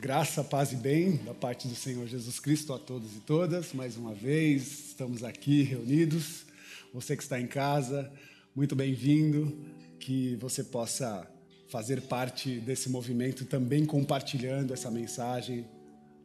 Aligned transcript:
Graça, 0.00 0.42
paz 0.42 0.72
e 0.72 0.76
bem 0.76 1.16
da 1.18 1.34
parte 1.34 1.68
do 1.68 1.74
Senhor 1.74 2.06
Jesus 2.06 2.40
Cristo 2.40 2.72
a 2.72 2.78
todos 2.78 3.14
e 3.14 3.20
todas. 3.20 3.74
Mais 3.74 3.98
uma 3.98 4.14
vez, 4.14 4.88
estamos 4.88 5.22
aqui 5.22 5.62
reunidos. 5.62 6.46
Você 6.94 7.14
que 7.14 7.22
está 7.22 7.38
em 7.38 7.46
casa, 7.46 8.10
muito 8.56 8.74
bem-vindo. 8.74 9.54
Que 9.98 10.36
você 10.36 10.64
possa 10.64 11.30
fazer 11.68 12.00
parte 12.00 12.60
desse 12.60 12.88
movimento 12.88 13.44
também 13.44 13.84
compartilhando 13.84 14.72
essa 14.72 14.90
mensagem 14.90 15.68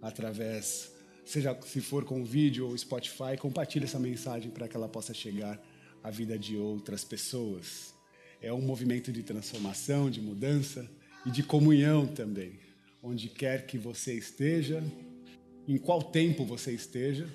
através, 0.01 0.89
seja 1.25 1.53
se 1.65 1.81
for 1.81 2.05
com 2.05 2.23
vídeo 2.23 2.69
ou 2.69 2.77
Spotify, 2.77 3.35
compartilhe 3.37 3.83
essa 3.83 3.99
mensagem 3.99 4.49
para 4.51 4.69
que 4.69 4.77
ela 4.77 4.87
possa 4.87 5.13
chegar 5.13 5.61
à 6.01 6.09
vida 6.09 6.39
de 6.39 6.55
outras 6.55 7.03
pessoas. 7.03 7.93
É 8.41 8.53
um 8.53 8.61
movimento 8.61 9.11
de 9.11 9.21
transformação, 9.21 10.09
de 10.09 10.21
mudança 10.21 10.89
e 11.25 11.29
de 11.29 11.43
comunhão 11.43 12.07
também 12.07 12.64
onde 13.05 13.29
quer 13.29 13.67
que 13.67 13.77
você 13.77 14.15
esteja, 14.15 14.83
em 15.67 15.77
qual 15.77 16.01
tempo 16.01 16.43
você 16.43 16.71
esteja, 16.71 17.29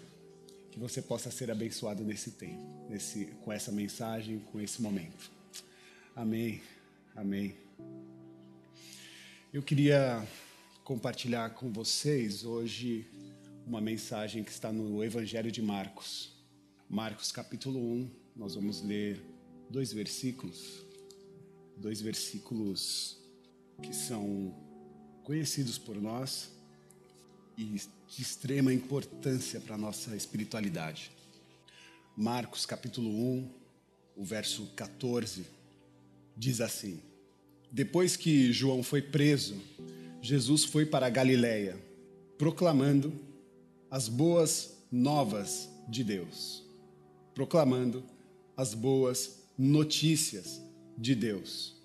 que 0.73 0.81
você 0.81 1.01
possa 1.01 1.31
ser 1.31 1.49
abençoado 1.49 2.03
nesse 2.03 2.33
tempo, 2.33 2.89
nesse, 2.89 3.27
com 3.45 3.53
essa 3.53 3.71
mensagem, 3.71 4.41
com 4.51 4.61
esse 4.61 4.83
momento. 4.83 5.31
Amém. 6.15 6.61
Amém. 7.15 7.55
Eu 9.53 9.63
queria 9.63 10.27
compartilhar 10.83 11.51
com 11.51 11.73
vocês 11.73 12.45
hoje 12.45 13.07
uma 13.65 13.81
mensagem 13.81 14.43
que 14.43 14.51
está 14.51 14.73
no 14.73 15.05
Evangelho 15.05 15.53
de 15.53 15.63
Marcos. 15.63 16.33
Marcos 16.89 17.31
capítulo 17.31 17.79
1, 17.79 18.11
nós 18.35 18.57
vamos 18.57 18.83
ler 18.83 19.23
dois 19.71 19.93
versículos, 19.93 20.85
dois 21.77 22.01
versículos 22.01 23.19
que 23.81 23.95
são 23.95 24.53
conhecidos 25.25 25.79
por 25.79 25.97
nós 26.01 26.51
e 27.57 27.65
de 27.65 28.23
extrema 28.23 28.73
importância 28.73 29.61
para 29.61 29.75
a 29.75 29.79
nossa 29.79 30.17
espiritualidade. 30.17 31.11
Marcos 32.17 32.67
capítulo 32.67 33.09
1, 33.09 33.51
o 34.17 34.25
verso 34.25 34.67
14, 34.75 35.45
diz 36.37 36.61
assim: 36.61 37.01
Depois 37.71 38.17
que 38.17 38.53
João 38.53 38.83
foi 38.83 39.01
preso, 39.01 39.61
Jesus 40.21 40.65
foi 40.65 40.85
para 40.85 41.07
a 41.07 41.11
Galiléia, 41.11 41.79
proclamando 42.37 43.13
as 43.91 44.09
boas 44.09 44.77
novas 44.91 45.69
de 45.89 46.03
Deus, 46.03 46.65
proclamando 47.35 48.05
as 48.57 48.75
boas 48.75 49.39
notícias 49.57 50.61
de 50.97 51.15
Deus, 51.15 51.77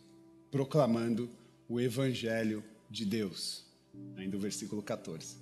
proclamando 0.49 1.29
o 1.67 1.79
evangelho 1.79 2.63
de 2.89 3.05
Deus. 3.05 3.63
Ainda 4.15 4.37
o 4.37 4.39
versículo 4.39 4.81
14. 4.81 5.35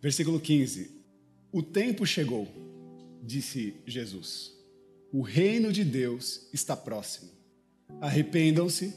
Versículo 0.00 0.40
15. 0.40 0.90
O 1.52 1.62
tempo 1.62 2.04
chegou, 2.06 2.48
disse 3.22 3.74
Jesus. 3.86 4.52
O 5.12 5.22
reino 5.22 5.72
de 5.72 5.84
Deus 5.84 6.48
está 6.52 6.76
próximo. 6.76 7.30
Arrependam-se 8.00 8.94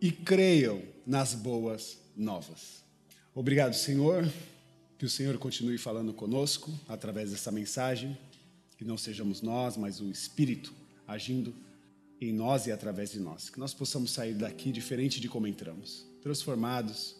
e 0.00 0.12
creiam 0.12 0.80
nas 1.06 1.34
boas 1.34 1.98
novas. 2.16 2.84
Obrigado, 3.34 3.74
Senhor. 3.74 4.30
Que 4.98 5.04
o 5.04 5.10
Senhor 5.10 5.36
continue 5.36 5.76
falando 5.76 6.14
conosco 6.14 6.72
através 6.88 7.30
dessa 7.30 7.52
mensagem. 7.52 8.16
Que 8.78 8.84
não 8.84 8.96
sejamos 8.96 9.42
nós, 9.42 9.76
mas 9.76 10.00
o 10.00 10.10
Espírito 10.10 10.72
agindo 11.06 11.54
em 12.20 12.32
nós 12.32 12.66
e 12.66 12.72
através 12.72 13.10
de 13.12 13.20
nós. 13.20 13.50
Que 13.50 13.58
nós 13.58 13.74
possamos 13.74 14.10
sair 14.10 14.34
daqui 14.34 14.72
diferente 14.72 15.20
de 15.20 15.28
como 15.28 15.46
entramos 15.46 16.06
transformados 16.20 17.16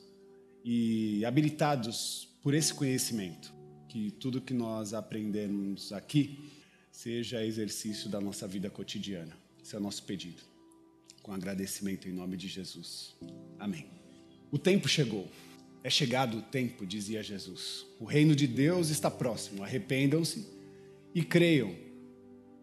e 0.64 1.24
habilitados 1.24 2.28
por 2.42 2.54
esse 2.54 2.74
conhecimento. 2.74 3.52
Que 3.88 4.10
tudo 4.10 4.40
que 4.40 4.52
nós 4.52 4.94
aprendemos 4.94 5.92
aqui 5.92 6.50
seja 6.90 7.44
exercício 7.44 8.08
da 8.08 8.20
nossa 8.20 8.48
vida 8.48 8.68
cotidiana. 8.68 9.36
Esse 9.62 9.76
é 9.76 9.78
o 9.78 9.82
nosso 9.82 10.02
pedido. 10.02 10.42
Com 11.22 11.32
agradecimento 11.32 12.08
em 12.08 12.12
nome 12.12 12.36
de 12.36 12.48
Jesus. 12.48 13.14
Amém. 13.58 13.86
O 14.50 14.58
tempo 14.58 14.88
chegou. 14.88 15.28
É 15.84 15.90
chegado 15.90 16.38
o 16.38 16.42
tempo, 16.42 16.84
dizia 16.84 17.22
Jesus. 17.22 17.86
O 18.00 18.04
reino 18.04 18.34
de 18.34 18.48
Deus 18.48 18.88
está 18.88 19.08
próximo. 19.08 19.62
Arrependam-se 19.62 20.46
e 21.14 21.22
creiam 21.22 21.72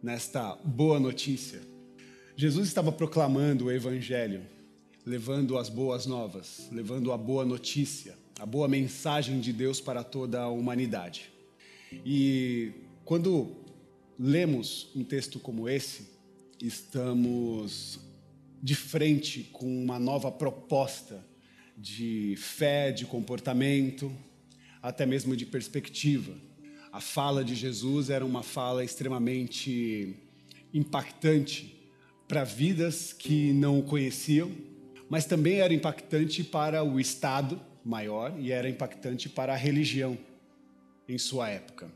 nesta 0.01 0.55
boa 0.57 0.99
notícia. 0.99 1.72
Jesus 2.35 2.67
estava 2.67 2.91
proclamando 2.91 3.65
o 3.65 3.71
evangelho 3.71 4.41
levando 5.05 5.57
as 5.57 5.69
boas 5.69 6.05
novas, 6.05 6.67
levando 6.71 7.11
a 7.11 7.17
boa 7.17 7.45
notícia, 7.45 8.17
a 8.39 8.45
boa 8.45 8.67
mensagem 8.67 9.39
de 9.39 9.51
Deus 9.51 9.81
para 9.81 10.03
toda 10.03 10.41
a 10.41 10.49
humanidade. 10.49 11.29
E 12.05 12.71
quando 13.03 13.51
lemos 14.17 14.89
um 14.95 15.03
texto 15.03 15.39
como 15.39 15.67
esse, 15.67 16.07
estamos 16.61 17.99
de 18.61 18.75
frente 18.75 19.49
com 19.51 19.67
uma 19.83 19.99
nova 19.99 20.31
proposta 20.31 21.23
de 21.77 22.35
fé, 22.37 22.91
de 22.91 23.05
comportamento, 23.05 24.11
até 24.81 25.05
mesmo 25.05 25.35
de 25.35 25.45
perspectiva. 25.45 26.33
A 26.91 27.01
fala 27.01 27.43
de 27.43 27.55
Jesus 27.55 28.09
era 28.09 28.25
uma 28.25 28.41
fala 28.41 28.83
extremamente 28.83 30.15
impactante 30.73 31.82
para 32.27 32.43
vidas 32.43 33.13
que 33.13 33.53
não 33.53 33.79
o 33.79 33.83
conheciam, 33.83 34.51
mas 35.09 35.25
também 35.25 35.59
era 35.59 35.73
impactante 35.73 36.43
para 36.43 36.83
o 36.83 36.99
Estado 36.99 37.59
maior 37.83 38.33
e 38.39 38.51
era 38.51 38.69
impactante 38.69 39.29
para 39.29 39.53
a 39.53 39.57
religião 39.57 40.17
em 41.07 41.17
sua 41.17 41.49
época. 41.49 41.91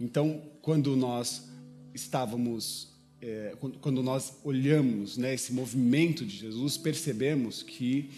Então, 0.00 0.42
quando 0.60 0.96
nós 0.96 1.48
estávamos, 1.94 2.88
é, 3.20 3.54
quando 3.80 4.02
nós 4.02 4.34
olhamos 4.42 5.16
né, 5.16 5.32
esse 5.32 5.52
movimento 5.52 6.26
de 6.26 6.36
Jesus, 6.36 6.76
percebemos 6.76 7.62
que 7.62 8.10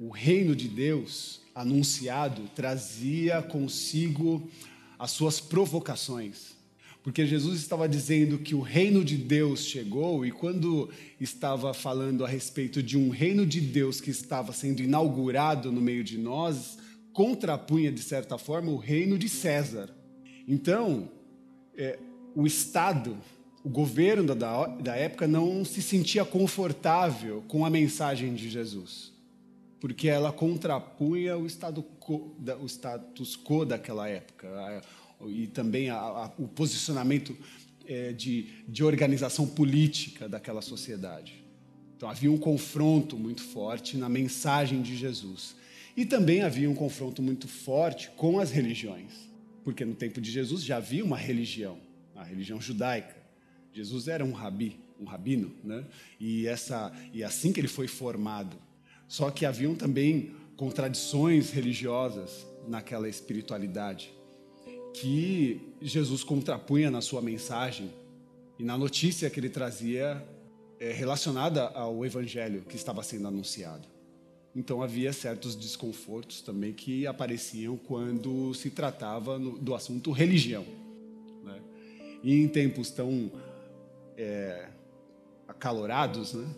o 0.00 0.10
reino 0.10 0.54
de 0.54 0.68
Deus 0.68 1.40
anunciado 1.54 2.42
trazia 2.54 3.40
consigo 3.40 4.48
as 4.98 5.12
suas 5.12 5.40
provocações 5.40 6.57
porque 7.08 7.24
Jesus 7.24 7.58
estava 7.58 7.88
dizendo 7.88 8.36
que 8.36 8.54
o 8.54 8.60
reino 8.60 9.02
de 9.02 9.16
Deus 9.16 9.64
chegou, 9.64 10.26
e 10.26 10.30
quando 10.30 10.90
estava 11.18 11.72
falando 11.72 12.22
a 12.22 12.28
respeito 12.28 12.82
de 12.82 12.98
um 12.98 13.08
reino 13.08 13.46
de 13.46 13.62
Deus 13.62 13.98
que 13.98 14.10
estava 14.10 14.52
sendo 14.52 14.82
inaugurado 14.82 15.72
no 15.72 15.80
meio 15.80 16.04
de 16.04 16.18
nós, 16.18 16.76
contrapunha, 17.14 17.90
de 17.90 18.02
certa 18.02 18.36
forma, 18.36 18.70
o 18.70 18.76
reino 18.76 19.16
de 19.16 19.26
César. 19.26 19.88
Então, 20.46 21.08
é, 21.74 21.98
o 22.36 22.46
Estado, 22.46 23.16
o 23.64 23.70
governo 23.70 24.34
da, 24.34 24.66
da 24.66 24.94
época 24.94 25.26
não 25.26 25.64
se 25.64 25.80
sentia 25.80 26.26
confortável 26.26 27.42
com 27.48 27.64
a 27.64 27.70
mensagem 27.70 28.34
de 28.34 28.50
Jesus, 28.50 29.14
porque 29.80 30.08
ela 30.08 30.30
contrapunha 30.30 31.38
o, 31.38 31.46
estado, 31.46 31.82
o 32.60 32.66
status 32.66 33.34
quo 33.34 33.64
daquela 33.64 34.06
época 34.06 34.46
e 35.26 35.46
também 35.48 35.90
a, 35.90 35.96
a, 35.96 36.32
o 36.38 36.46
posicionamento 36.46 37.36
é, 37.86 38.12
de, 38.12 38.48
de 38.68 38.84
organização 38.84 39.46
política 39.46 40.28
daquela 40.28 40.62
sociedade. 40.62 41.42
Então 41.96 42.08
havia 42.08 42.30
um 42.30 42.38
confronto 42.38 43.16
muito 43.16 43.42
forte 43.42 43.96
na 43.96 44.08
mensagem 44.08 44.82
de 44.82 44.96
Jesus. 44.96 45.56
E 45.96 46.04
também 46.04 46.42
havia 46.42 46.70
um 46.70 46.74
confronto 46.74 47.20
muito 47.20 47.48
forte 47.48 48.10
com 48.10 48.38
as 48.38 48.52
religiões, 48.52 49.12
porque 49.64 49.84
no 49.84 49.94
tempo 49.94 50.20
de 50.20 50.30
Jesus 50.30 50.62
já 50.62 50.76
havia 50.76 51.04
uma 51.04 51.16
religião, 51.16 51.78
a 52.14 52.22
religião 52.22 52.60
judaica. 52.60 53.16
Jesus 53.72 54.06
era 54.06 54.24
um 54.24 54.30
rabi, 54.30 54.78
um 55.00 55.04
rabino, 55.04 55.52
né? 55.64 55.84
E 56.20 56.46
essa 56.46 56.92
e 57.12 57.24
assim 57.24 57.52
que 57.52 57.58
ele 57.58 57.68
foi 57.68 57.88
formado. 57.88 58.56
Só 59.08 59.30
que 59.30 59.44
haviam 59.44 59.74
também 59.74 60.32
contradições 60.56 61.50
religiosas 61.50 62.46
naquela 62.68 63.08
espiritualidade 63.08 64.12
que 65.00 65.60
Jesus 65.80 66.24
contrapunha 66.24 66.90
na 66.90 67.00
sua 67.00 67.22
mensagem 67.22 67.90
e 68.58 68.64
na 68.64 68.76
notícia 68.76 69.30
que 69.30 69.38
ele 69.38 69.48
trazia 69.48 70.22
é, 70.80 70.90
relacionada 70.90 71.68
ao 71.68 72.04
evangelho 72.04 72.62
que 72.62 72.74
estava 72.74 73.02
sendo 73.02 73.28
anunciado. 73.28 73.86
Então 74.54 74.82
havia 74.82 75.12
certos 75.12 75.54
desconfortos 75.54 76.40
também 76.40 76.72
que 76.72 77.06
apareciam 77.06 77.76
quando 77.76 78.52
se 78.54 78.70
tratava 78.70 79.38
no, 79.38 79.56
do 79.58 79.74
assunto 79.74 80.10
religião. 80.10 80.64
Né? 81.44 81.60
E 82.22 82.34
em 82.34 82.48
tempos 82.48 82.90
tão 82.90 83.30
é, 84.16 84.68
acalorados, 85.46 86.34
né? 86.34 86.48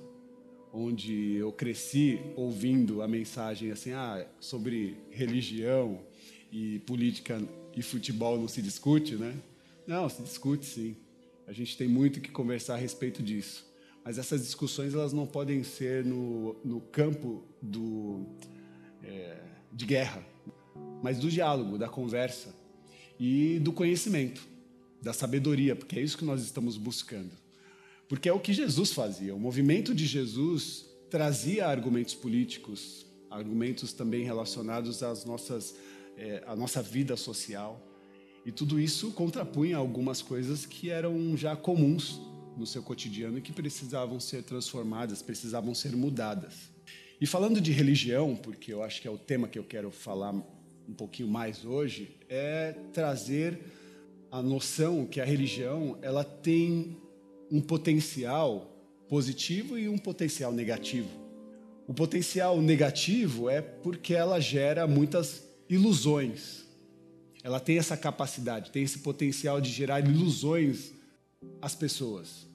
onde 0.73 1.35
eu 1.35 1.53
cresci 1.53 2.21
ouvindo 2.37 3.03
a 3.03 3.09
mensagem 3.09 3.71
assim, 3.71 3.93
ah, 3.93 4.27
sobre 4.39 4.97
religião 5.11 6.01
e 6.51 6.79
política 6.81 7.41
e 7.77 7.83
futebol 7.83 8.39
não 8.39 8.49
se 8.49 8.61
discute, 8.61 9.17
né? 9.17 9.35
Não, 9.87 10.09
se 10.09 10.23
discute 10.23 10.67
sim. 10.67 10.97
A 11.47 11.53
gente 11.53 11.77
tem 11.77 11.89
muito 11.89 12.21
que 12.21 12.31
conversar 12.31 12.75
a 12.75 12.79
respeito 12.79 13.23
disso. 13.23 13.67
Mas 14.05 14.19
essas 14.19 14.43
discussões 14.43 14.95
elas 14.95 15.13
não 15.13 15.27
podem 15.27 15.63
ser 15.63 16.05
no, 16.05 16.57
no 16.65 16.81
campo 16.81 17.45
do, 17.61 18.25
é, 19.03 19.37
de 19.73 19.85
guerra. 19.85 20.25
mas 21.03 21.19
do 21.19 21.31
diálogo, 21.31 21.79
da 21.79 21.89
conversa 21.89 22.55
e 23.19 23.59
do 23.61 23.73
conhecimento, 23.73 24.47
da 25.03 25.13
sabedoria, 25.13 25.77
porque 25.77 25.99
é 25.99 26.03
isso 26.03 26.17
que 26.17 26.25
nós 26.25 26.43
estamos 26.43 26.77
buscando. 26.77 27.33
Porque 28.09 28.29
é 28.29 28.33
o 28.33 28.41
que 28.41 28.53
Jesus 28.53 28.93
fazia. 28.93 29.35
O 29.35 29.39
movimento 29.39 29.95
de 29.95 30.07
Jesus 30.07 30.87
trazia 31.11 31.67
argumentos 31.67 32.15
políticos, 32.15 33.07
argumentos 33.31 33.93
também 33.93 34.25
relacionados 34.25 35.03
às 35.03 35.25
nossas, 35.25 35.77
é, 36.17 36.43
à 36.47 36.55
nossa 36.55 36.83
vida 36.83 37.17
social. 37.17 37.87
E 38.45 38.51
tudo 38.51 38.81
isso 38.81 39.13
contrapunha 39.13 39.77
algumas 39.77 40.23
coisas 40.23 40.65
que 40.65 40.91
eram 40.91 41.37
já 41.37 41.55
comuns 41.55 42.21
no 42.57 42.67
seu 42.67 42.83
cotidiano 42.83 43.39
e 43.39 43.43
que 43.43 43.53
precisavam 43.53 44.19
ser 44.19 44.43
transformadas, 44.43 45.23
precisavam 45.23 45.75
ser 45.75 45.97
mudadas. 45.97 46.71
E 47.21 47.27
falando 47.27 47.61
de 47.61 47.71
religião, 47.71 48.35
porque 48.35 48.73
eu 48.73 48.83
acho 48.83 49.01
que 49.03 49.07
é 49.07 49.11
o 49.11 49.19
tema 49.19 49.47
que 49.47 49.59
eu 49.59 49.65
quero 49.65 49.91
falar 49.91 50.33
um 50.33 50.95
pouquinho 50.95 51.29
mais 51.29 51.65
hoje, 51.65 52.17
é 52.29 52.73
trazer 52.93 53.61
a 54.31 54.41
noção 54.41 55.07
que 55.07 55.21
a 55.21 55.25
religião 55.25 55.99
ela 56.03 56.25
tem 56.25 56.97
um 57.51 57.61
potencial 57.61 58.71
positivo 59.09 59.79
e 59.79 59.89
um 59.89 59.99
potencial 59.99 60.53
negativo. 60.53 61.09
O 61.87 61.93
potencial 61.93 62.63
negativo 62.63 63.51
é 63.51 63.61
porque 63.61 64.15
ela 64.15 64.39
gera 64.39 64.87
muitas 64.87 65.50
ilusões. 65.71 66.65
Ela 67.43 67.61
tem 67.61 67.79
essa 67.79 67.97
capacidade, 67.97 68.71
tem 68.71 68.83
esse 68.83 68.99
potencial 68.99 69.61
de 69.61 69.71
gerar 69.71 70.01
ilusões 70.07 70.93
às 71.63 71.75
pessoas. 71.75 72.47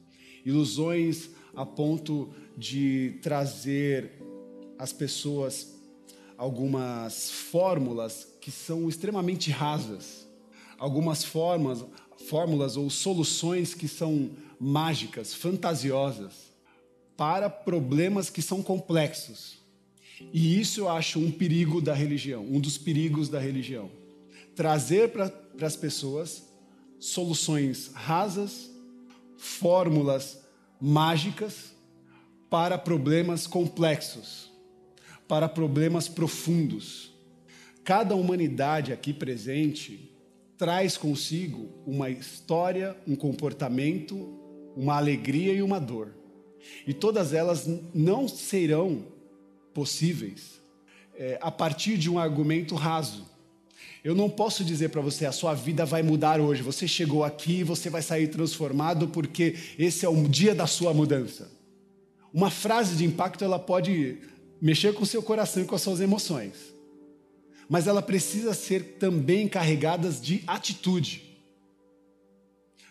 Ilusões 0.46 1.30
a 1.56 1.66
ponto 1.66 2.32
de 2.56 3.18
trazer 3.24 4.12
às 4.78 4.94
pessoas 4.94 5.74
algumas 6.38 7.32
fórmulas 7.32 8.28
que 8.42 8.52
são 8.52 8.90
extremamente 8.90 9.50
rasas, 9.50 10.28
algumas 10.78 11.24
formas, 11.24 11.84
fórmulas 12.28 12.76
ou 12.76 12.90
soluções 12.90 13.74
que 13.74 13.88
são 13.88 14.32
mágicas, 14.60 15.34
fantasiosas 15.34 16.34
para 17.16 17.50
problemas 17.50 18.30
que 18.30 18.42
são 18.42 18.62
complexos. 18.62 19.65
E 20.34 20.60
isso 20.60 20.82
eu 20.82 20.90
acho 20.90 21.20
um 21.20 21.32
perigo 21.32 21.82
da 21.82 21.94
religião, 21.94 22.46
um 22.46 22.60
dos 22.60 22.78
perigos 22.78 23.30
da 23.30 23.40
religião. 23.40 23.90
Trazer 24.56 25.10
para 25.10 25.32
as 25.62 25.76
pessoas 25.76 26.44
soluções 27.00 27.92
rasas, 27.94 28.72
fórmulas 29.38 30.40
mágicas 30.80 31.74
para 32.50 32.78
problemas 32.78 33.46
complexos, 33.48 34.52
para 35.28 35.50
problemas 35.50 36.08
profundos. 36.08 37.14
Cada 37.84 38.16
humanidade 38.16 38.94
aqui 38.94 39.14
presente 39.14 40.12
traz 40.58 40.96
consigo 40.96 41.70
uma 41.86 42.10
história, 42.10 42.96
um 43.06 43.16
comportamento, 43.16 44.16
uma 44.76 44.96
alegria 44.96 45.54
e 45.54 45.62
uma 45.62 45.80
dor. 45.80 46.16
E 46.88 46.94
todas 46.94 47.34
elas 47.34 47.68
não 47.94 48.28
serão 48.28 49.15
possíveis 49.76 50.62
é, 51.18 51.38
a 51.42 51.52
partir 51.52 51.98
de 51.98 52.10
um 52.10 52.18
argumento 52.18 52.74
raso. 52.74 53.26
Eu 54.04 54.16
não 54.16 54.30
posso 54.30 54.64
dizer 54.64 54.90
para 54.90 55.02
você, 55.02 55.26
a 55.26 55.32
sua 55.32 55.54
vida 55.54 55.86
vai 55.86 56.02
mudar 56.02 56.40
hoje. 56.40 56.62
Você 56.62 56.88
chegou 56.88 57.24
aqui, 57.24 57.64
você 57.64 57.90
vai 57.90 58.02
sair 58.02 58.30
transformado 58.30 59.10
porque 59.10 59.56
esse 59.78 60.06
é 60.06 60.10
o 60.10 60.28
dia 60.28 60.56
da 60.56 60.66
sua 60.66 60.94
mudança. 60.94 61.52
Uma 62.34 62.50
frase 62.50 62.96
de 62.96 63.06
impacto 63.06 63.44
ela 63.44 63.60
pode 63.60 64.18
mexer 64.62 64.94
com 64.94 65.04
o 65.04 65.08
seu 65.08 65.22
coração 65.22 65.62
e 65.62 65.66
com 65.66 65.76
as 65.76 65.82
suas 65.82 66.00
emoções, 66.00 66.54
mas 67.68 67.88
ela 67.88 68.02
precisa 68.02 68.54
ser 68.54 68.98
também 69.00 69.48
carregada 69.48 70.10
de 70.10 70.44
atitude. 70.48 71.24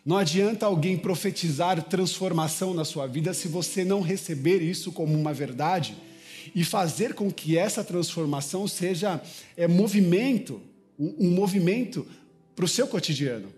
Não 0.04 0.18
adianta 0.18 0.66
alguém 0.66 0.98
profetizar 0.98 1.82
transformação 1.84 2.74
na 2.74 2.84
sua 2.84 3.06
vida 3.06 3.32
se 3.32 3.48
você 3.48 3.84
não 3.84 4.02
receber 4.02 4.60
isso 4.60 4.92
como 4.92 5.14
uma 5.14 5.32
verdade 5.32 5.96
e 6.54 6.64
fazer 6.64 7.14
com 7.14 7.30
que 7.30 7.56
essa 7.56 7.84
transformação 7.84 8.66
seja 8.66 9.22
é, 9.56 9.68
movimento, 9.68 10.60
um, 10.98 11.26
um 11.26 11.30
movimento 11.30 12.06
para 12.56 12.64
o 12.64 12.68
seu 12.68 12.86
cotidiano. 12.86 13.52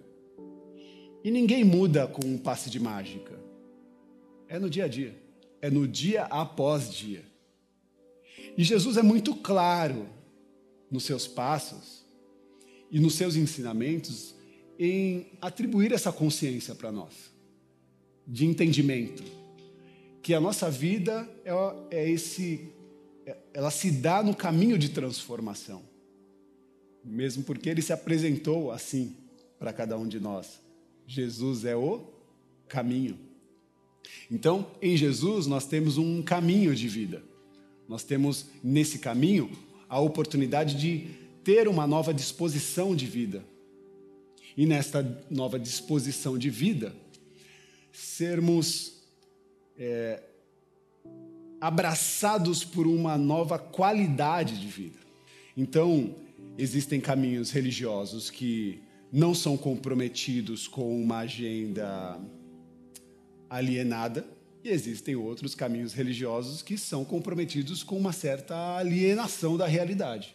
E 1.25 1.31
ninguém 1.31 1.65
muda 1.65 2.07
com 2.07 2.27
um 2.27 2.39
passe 2.39 2.71
de 2.71 2.79
mágica. 2.79 3.39
É 4.49 4.59
no 4.59 4.71
dia 4.71 4.85
a 4.85 4.89
dia, 4.89 5.17
é 5.61 5.71
no 5.71 5.89
dia 5.89 6.25
após 6.25 6.93
dia. 6.93 7.25
E 8.57 8.63
Jesus 8.63 8.97
é 8.97 9.03
muito 9.03 9.35
claro 9.35 10.09
nos 10.91 11.05
seus 11.05 11.27
passos 11.27 12.07
e 12.91 13.01
nos 13.01 13.15
seus 13.15 13.37
ensinamentos 13.37 14.35
em 14.79 15.27
atribuir 15.41 15.93
essa 15.93 16.13
consciência 16.13 16.75
para 16.75 16.93
nós, 16.93 17.33
de 18.27 18.47
entendimento, 18.47 19.23
que 20.23 20.35
a 20.35 20.41
nossa 20.41 20.71
vida 20.71 21.29
é, 21.45 21.53
é 21.91 22.11
esse, 22.11 22.73
ela 23.57 23.71
se 23.71 23.91
dá 23.91 24.23
no 24.23 24.37
caminho 24.37 24.77
de 24.77 24.91
transformação, 24.91 25.83
mesmo 27.03 27.43
porque 27.43 27.71
ele 27.71 27.81
se 27.81 27.91
apresentou 27.91 28.71
assim 28.71 29.17
para 29.59 29.73
cada 29.73 29.97
um 29.97 30.07
de 30.07 30.21
nós. 30.21 30.61
Jesus 31.07 31.65
é 31.65 31.75
o 31.75 32.05
caminho. 32.69 33.19
Então, 34.31 34.71
em 34.83 34.95
Jesus, 34.95 35.47
nós 35.47 35.65
temos 35.65 35.97
um 35.97 36.21
caminho 36.21 36.75
de 36.75 36.87
vida. 36.87 37.25
Nós 37.89 38.05
temos 38.05 38.45
nesse 38.63 38.99
caminho 38.99 39.51
a 39.89 39.99
oportunidade 40.01 40.79
de 40.79 41.09
ter 41.43 41.67
uma 41.67 41.87
nova 41.87 42.13
disposição 42.13 42.95
de 42.95 43.07
vida 43.07 43.43
e 44.55 44.67
nesta 44.67 45.25
nova 45.31 45.59
disposição 45.59 46.37
de 46.37 46.51
vida, 46.51 46.95
sermos 47.91 49.03
é, 49.79 50.23
abraçados 51.61 52.65
por 52.65 52.87
uma 52.87 53.17
nova 53.17 53.59
qualidade 53.59 54.61
de 54.61 54.67
vida. 54.67 54.99
Então, 55.57 56.15
existem 56.59 57.01
caminhos 57.01 57.51
religiosos 57.51 58.31
que 58.31 58.81
não 59.13 59.35
são 59.35 59.57
comprometidos 59.57 60.69
com 60.69 61.01
uma 61.01 61.19
agenda 61.19 62.21
alienada, 63.49 64.27
e 64.65 64.69
existem 64.69 65.15
outros 65.15 65.55
caminhos 65.55 65.93
religiosos 65.93 66.61
que 66.61 66.77
são 66.77 67.05
comprometidos 67.05 67.85
com 67.85 67.97
uma 67.97 68.13
certa 68.13 68.77
alienação 68.77 69.57
da 69.57 69.67
realidade. 69.67 70.35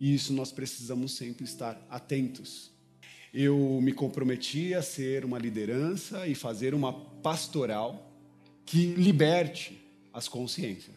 E 0.00 0.12
isso 0.12 0.32
nós 0.32 0.50
precisamos 0.50 1.12
sempre 1.12 1.44
estar 1.44 1.80
atentos 1.88 2.70
eu 3.32 3.78
me 3.80 3.92
comprometi 3.92 4.74
a 4.74 4.82
ser 4.82 5.24
uma 5.24 5.38
liderança 5.38 6.26
e 6.26 6.34
fazer 6.34 6.74
uma 6.74 6.92
pastoral 6.92 8.12
que 8.66 8.86
liberte 8.94 9.80
as 10.12 10.28
consciências 10.28 10.96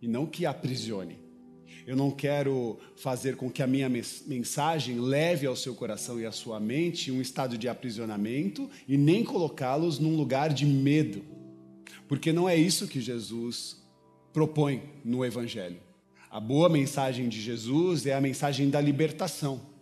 e 0.00 0.08
não 0.08 0.26
que 0.26 0.46
aprisione. 0.46 1.18
Eu 1.86 1.96
não 1.96 2.10
quero 2.10 2.78
fazer 2.96 3.36
com 3.36 3.50
que 3.50 3.62
a 3.62 3.66
minha 3.66 3.88
mensagem 3.88 4.98
leve 4.98 5.46
ao 5.46 5.54
seu 5.54 5.74
coração 5.74 6.18
e 6.18 6.24
à 6.24 6.32
sua 6.32 6.58
mente 6.58 7.10
um 7.10 7.20
estado 7.20 7.58
de 7.58 7.68
aprisionamento 7.68 8.70
e 8.88 8.96
nem 8.96 9.22
colocá-los 9.22 9.98
num 9.98 10.16
lugar 10.16 10.52
de 10.52 10.64
medo, 10.64 11.22
porque 12.08 12.32
não 12.32 12.48
é 12.48 12.56
isso 12.56 12.88
que 12.88 13.00
Jesus 13.00 13.82
propõe 14.32 14.82
no 15.04 15.24
Evangelho. 15.24 15.80
A 16.30 16.40
boa 16.40 16.68
mensagem 16.68 17.28
de 17.28 17.40
Jesus 17.40 18.06
é 18.06 18.14
a 18.14 18.20
mensagem 18.20 18.70
da 18.70 18.80
libertação 18.80 19.74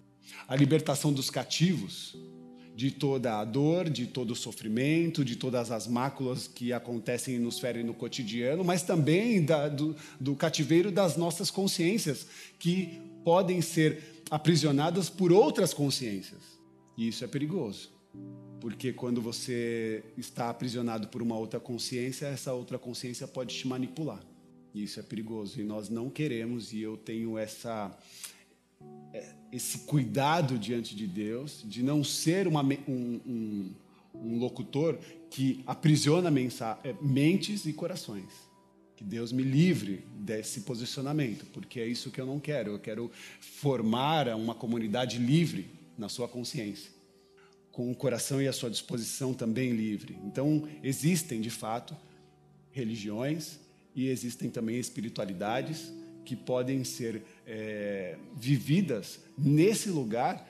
a 0.47 0.57
libertação 0.57 1.13
dos 1.13 1.31
cativos, 1.31 2.17
de 2.83 2.91
toda 2.91 3.39
a 3.39 3.45
dor, 3.45 3.89
de 3.89 4.09
todo 4.09 4.33
o 4.33 4.35
sofrimento, 4.35 5.25
de 5.25 5.37
todas 5.37 5.71
as 5.71 5.87
máculas 5.87 6.49
que 6.49 6.73
acontecem 6.73 7.37
e 7.37 7.39
nos 7.39 7.61
ferem 7.61 7.85
no 7.85 7.95
cotidiano, 7.95 8.65
mas 8.65 8.83
também 8.83 9.45
da, 9.45 9.69
do, 9.69 9.95
do 10.19 10.35
cativeiro 10.35 10.91
das 10.91 11.17
nossas 11.17 11.49
consciências, 11.49 12.27
que 12.59 13.01
podem 13.23 13.63
ser 13.63 14.25
aprisionadas 14.29 15.09
por 15.09 15.31
outras 15.31 15.73
consciências. 15.73 16.41
E 16.99 17.07
isso 17.07 17.25
é 17.25 17.29
perigoso, 17.29 17.93
porque 18.61 18.93
quando 18.93 19.23
você 19.23 20.03
está 20.19 20.51
aprisionado 20.51 21.07
por 21.07 21.23
uma 21.23 21.39
outra 21.39 21.61
consciência, 21.61 22.27
essa 22.27 22.53
outra 22.53 22.81
consciência 22.81 23.29
pode 23.29 23.57
te 23.57 23.69
manipular. 23.69 24.27
E 24.75 24.83
isso 24.83 24.99
é 24.99 25.05
perigoso 25.05 25.61
e 25.61 25.63
nós 25.63 25.89
não 25.89 26.11
queremos, 26.11 26.73
e 26.73 26.81
eu 26.81 26.97
tenho 26.97 27.39
essa 27.39 27.97
esse 29.53 29.81
cuidado 29.81 30.59
diante 30.59 30.97
de 30.97 31.07
Deus, 31.07 31.63
de 31.65 31.83
não 31.83 32.03
ser 32.03 32.49
uma, 32.49 32.63
um, 32.63 33.21
um, 33.27 33.75
um, 34.15 34.39
locutor 34.39 34.99
que 35.31 35.63
aprisiona 35.67 36.33
é, 36.83 36.95
mentes 37.03 37.67
e 37.67 37.73
corações. 37.73 38.33
Que 38.97 39.05
Deus 39.05 39.31
me 39.31 39.43
livre 39.43 40.07
desse 40.15 40.63
posicionamento, 40.63 41.45
porque 41.53 41.81
é 41.81 41.87
isso 41.87 42.11
que 42.11 42.21
eu 42.21 42.27
não 42.27 42.41
quero. 42.41 42.73
Eu 42.73 42.79
quero 42.79 43.11
formar 43.41 44.29
uma 44.29 44.55
comunidade 44.55 45.19
livre 45.19 45.69
na 45.99 46.09
sua 46.09 46.27
consciência, 46.27 46.91
com 47.71 47.91
o 47.91 47.95
coração 47.95 48.41
e 48.41 48.49
a 48.49 48.53
sua 48.53 48.71
disposição 48.71 49.35
também 49.35 49.73
livre. 49.73 50.19
Então, 50.25 50.67
existem, 50.83 51.41
de 51.41 51.51
fato, 51.51 51.95
religiões 52.71 53.59
e 53.95 54.09
existem 54.09 54.49
também 54.49 54.79
espiritualidades 54.79 55.93
que 56.25 56.37
podem 56.37 56.85
ser 56.85 57.23
é, 57.47 58.17
vividas 58.37 59.21
nesse 59.37 59.89
lugar, 59.89 60.49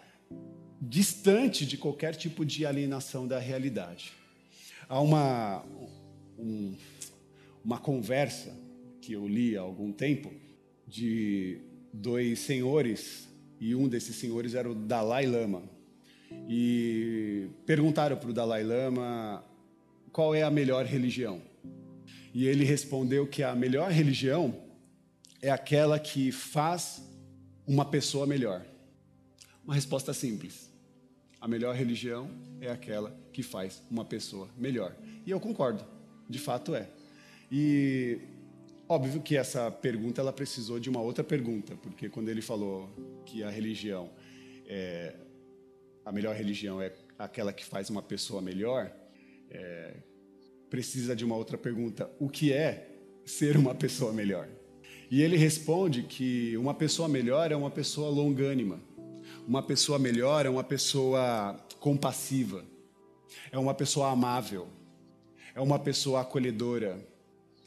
distante 0.81 1.65
de 1.65 1.77
qualquer 1.77 2.15
tipo 2.17 2.45
de 2.45 2.67
alienação 2.67 3.27
da 3.27 3.39
realidade. 3.39 4.13
Há 4.89 5.01
uma, 5.01 5.65
um, 6.39 6.75
uma 7.65 7.79
conversa 7.79 8.57
que 9.01 9.13
eu 9.13 9.27
li 9.27 9.57
há 9.57 9.61
algum 9.61 9.93
tempo 9.93 10.33
de 10.87 11.59
dois 11.93 12.41
senhores, 12.41 13.29
e 13.61 13.75
um 13.75 13.89
desses 13.89 14.17
senhores 14.17 14.55
era 14.55 14.71
o 14.71 14.75
Dalai 14.75 15.27
Lama. 15.27 15.63
E 16.49 17.49
perguntaram 17.67 18.17
para 18.17 18.31
o 18.31 18.33
Dalai 18.33 18.65
Lama 18.65 19.45
qual 20.11 20.35
é 20.35 20.43
a 20.43 20.51
melhor 20.51 20.85
religião. 20.85 21.41
E 22.35 22.47
ele 22.47 22.65
respondeu 22.65 23.27
que 23.27 23.43
a 23.43 23.55
melhor 23.55 23.91
religião 23.91 24.62
é 25.43 25.51
aquela 25.51 25.99
que 25.99 26.31
faz 26.31 27.03
uma 27.67 27.85
pessoa 27.85 28.27
melhor. 28.27 28.65
Uma 29.65 29.75
resposta 29.75 30.15
simples. 30.15 30.71
A 31.41 31.49
melhor 31.49 31.75
religião 31.75 32.31
é 32.61 32.71
aquela 32.71 33.13
que 33.33 33.43
faz 33.43 33.83
uma 33.91 34.05
pessoa 34.05 34.49
melhor. 34.57 34.95
E 35.27 35.31
eu 35.33 35.41
concordo, 35.41 35.85
de 36.29 36.39
fato 36.39 36.77
é. 36.77 36.89
E 37.51 38.21
óbvio 38.89 39.21
que 39.21 39.37
essa 39.37 39.69
pergunta 39.69 40.21
ela 40.21 40.33
precisou 40.33 40.79
de 40.79 40.89
uma 40.89 41.01
outra 41.01 41.25
pergunta, 41.25 41.75
porque 41.77 42.09
quando 42.09 42.29
ele 42.29 42.41
falou 42.41 42.89
que 43.27 43.43
a 43.43 43.51
religião 43.51 44.09
é 44.67 45.17
a 46.05 46.13
melhor 46.13 46.35
religião 46.35 46.81
é 46.81 46.93
aquela 47.19 47.53
que 47.53 47.65
faz 47.65 47.91
uma 47.91 48.03
pessoa 48.03 48.41
melhor, 48.41 48.93
é, 49.51 49.95
precisa 50.71 51.15
de 51.15 51.25
uma 51.25 51.37
outra 51.37 51.59
pergunta: 51.59 52.11
o 52.19 52.29
que 52.29 52.53
é 52.53 52.89
ser 53.25 53.57
uma 53.57 53.75
pessoa 53.75 54.13
melhor? 54.13 54.49
E 55.13 55.21
ele 55.21 55.37
responde 55.37 56.05
que 56.05 56.57
uma 56.57 56.73
pessoa 56.73 57.07
melhor 57.07 57.53
é 57.53 57.55
uma 57.55 57.71
pessoa 57.71 58.09
longânima, 58.09 58.81
uma 59.47 59.63
pessoa 59.63 59.99
melhor 59.99 60.47
é 60.47 60.49
uma 60.49 60.65
pessoa 60.65 61.55
compassiva, 61.79 62.65
é 63.51 63.59
uma 63.59 63.75
pessoa 63.75 64.11
amável, 64.11 64.69
é 65.55 65.61
uma 65.61 65.79
pessoa 65.79 66.23
acolhedora, 66.23 66.99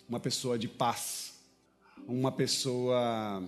uma 0.09 0.19
pessoa 0.19 0.57
de 0.57 0.67
paz, 0.67 1.35
uma 2.07 2.31
pessoa 2.31 3.47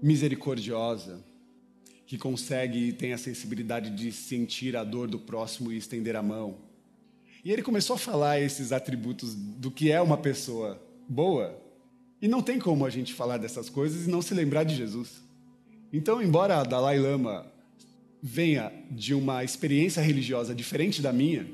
misericordiosa, 0.00 1.22
que 2.06 2.16
consegue 2.16 2.78
e 2.78 2.92
tem 2.94 3.12
a 3.12 3.18
sensibilidade 3.18 3.90
de 3.90 4.10
sentir 4.10 4.74
a 4.74 4.84
dor 4.84 5.06
do 5.06 5.18
próximo 5.18 5.70
e 5.70 5.76
estender 5.76 6.16
a 6.16 6.22
mão. 6.22 6.56
E 7.44 7.52
ele 7.52 7.62
começou 7.62 7.96
a 7.96 7.98
falar 7.98 8.40
esses 8.40 8.72
atributos 8.72 9.34
do 9.34 9.70
que 9.70 9.92
é 9.92 10.00
uma 10.00 10.16
pessoa 10.16 10.82
boa. 11.06 11.67
E 12.20 12.28
não 12.28 12.42
tem 12.42 12.58
como 12.58 12.84
a 12.84 12.90
gente 12.90 13.14
falar 13.14 13.38
dessas 13.38 13.68
coisas 13.68 14.06
e 14.06 14.10
não 14.10 14.20
se 14.20 14.34
lembrar 14.34 14.64
de 14.64 14.74
Jesus. 14.74 15.22
Então, 15.92 16.22
embora 16.22 16.64
Dalai 16.64 16.98
Lama 16.98 17.46
venha 18.22 18.72
de 18.90 19.14
uma 19.14 19.44
experiência 19.44 20.02
religiosa 20.02 20.54
diferente 20.54 21.00
da 21.00 21.12
minha, 21.12 21.46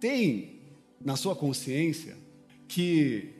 tem 0.00 0.60
na 1.00 1.16
sua 1.16 1.36
consciência 1.36 2.16
que 2.66 3.30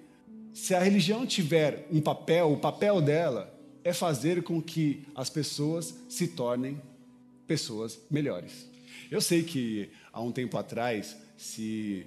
se 0.52 0.74
a 0.74 0.80
religião 0.80 1.26
tiver 1.26 1.88
um 1.90 2.00
papel, 2.00 2.52
o 2.52 2.58
papel 2.58 3.00
dela 3.00 3.52
é 3.82 3.92
fazer 3.92 4.42
com 4.42 4.60
que 4.60 5.04
as 5.14 5.30
pessoas 5.30 5.94
se 6.08 6.28
tornem 6.28 6.80
pessoas 7.46 7.98
melhores. 8.10 8.68
Eu 9.10 9.20
sei 9.20 9.42
que 9.42 9.90
há 10.12 10.20
um 10.20 10.30
tempo 10.30 10.56
atrás, 10.56 11.16
se 11.36 12.06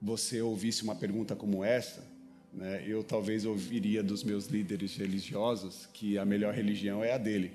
você 0.00 0.40
ouvisse 0.40 0.82
uma 0.82 0.94
pergunta 0.94 1.36
como 1.36 1.62
essa, 1.62 2.11
né, 2.52 2.84
eu 2.86 3.02
talvez 3.02 3.44
ouviria 3.46 4.02
dos 4.02 4.22
meus 4.22 4.46
líderes 4.46 4.96
religiosos 4.96 5.86
que 5.92 6.18
a 6.18 6.24
melhor 6.24 6.52
religião 6.52 7.02
é 7.02 7.12
a 7.12 7.18
dele. 7.18 7.52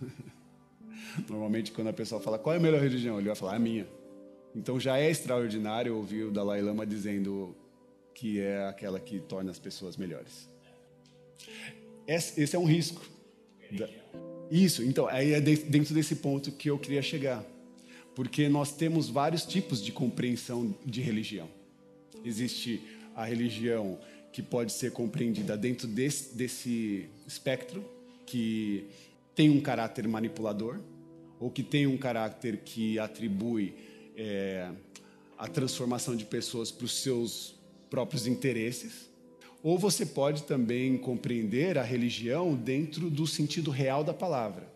Normalmente, 1.28 1.70
quando 1.72 1.88
a 1.88 1.92
pessoa 1.92 2.20
fala 2.20 2.38
qual 2.38 2.54
é 2.54 2.58
a 2.58 2.60
melhor 2.60 2.80
religião, 2.80 3.18
ele 3.18 3.28
vai 3.28 3.36
falar 3.36 3.56
a 3.56 3.58
minha. 3.58 3.86
Então 4.54 4.78
já 4.78 4.98
é 4.98 5.10
extraordinário 5.10 5.96
ouvir 5.96 6.24
o 6.24 6.30
Dalai 6.30 6.60
Lama 6.60 6.84
dizendo 6.84 7.56
que 8.14 8.40
é 8.40 8.66
aquela 8.66 9.00
que 9.00 9.20
torna 9.20 9.50
as 9.50 9.58
pessoas 9.58 9.96
melhores. 9.96 10.48
Esse 12.06 12.54
é 12.54 12.58
um 12.58 12.64
risco. 12.64 13.02
Isso, 14.50 14.82
então, 14.82 15.06
aí 15.06 15.32
é 15.32 15.40
dentro 15.40 15.94
desse 15.94 16.16
ponto 16.16 16.52
que 16.52 16.68
eu 16.68 16.78
queria 16.78 17.00
chegar. 17.00 17.44
Porque 18.14 18.48
nós 18.48 18.72
temos 18.72 19.08
vários 19.08 19.46
tipos 19.46 19.82
de 19.82 19.90
compreensão 19.90 20.74
de 20.84 21.00
religião. 21.00 21.48
Existe 22.22 22.82
a 23.14 23.24
religião 23.24 23.98
que 24.32 24.42
pode 24.42 24.72
ser 24.72 24.92
compreendida 24.92 25.56
dentro 25.56 25.86
desse, 25.86 26.34
desse 26.34 27.08
espectro, 27.26 27.84
que 28.24 28.86
tem 29.34 29.50
um 29.50 29.60
caráter 29.60 30.08
manipulador, 30.08 30.80
ou 31.38 31.50
que 31.50 31.62
tem 31.62 31.86
um 31.86 31.98
caráter 31.98 32.58
que 32.64 32.98
atribui 32.98 33.74
é, 34.16 34.70
a 35.36 35.46
transformação 35.48 36.16
de 36.16 36.24
pessoas 36.24 36.70
para 36.70 36.84
os 36.84 37.02
seus 37.02 37.54
próprios 37.90 38.26
interesses. 38.26 39.10
Ou 39.62 39.78
você 39.78 40.06
pode 40.06 40.44
também 40.44 40.96
compreender 40.96 41.76
a 41.76 41.82
religião 41.82 42.54
dentro 42.54 43.10
do 43.10 43.26
sentido 43.26 43.70
real 43.70 44.02
da 44.02 44.14
palavra, 44.14 44.66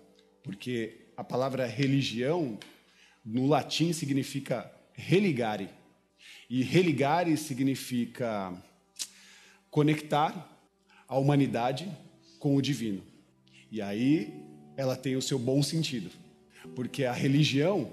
porque 0.42 1.06
a 1.16 1.24
palavra 1.24 1.66
religião 1.66 2.58
no 3.24 3.46
latim 3.46 3.92
significa 3.92 4.70
religare. 4.92 5.68
E 6.48 6.62
religare 6.62 7.36
significa 7.36 8.52
conectar 9.76 10.58
a 11.06 11.18
humanidade 11.18 11.86
com 12.38 12.56
o 12.56 12.62
divino. 12.62 13.02
E 13.70 13.82
aí 13.82 14.42
ela 14.74 14.96
tem 14.96 15.16
o 15.16 15.20
seu 15.20 15.38
bom 15.38 15.62
sentido, 15.62 16.08
porque 16.74 17.04
a 17.04 17.12
religião, 17.12 17.90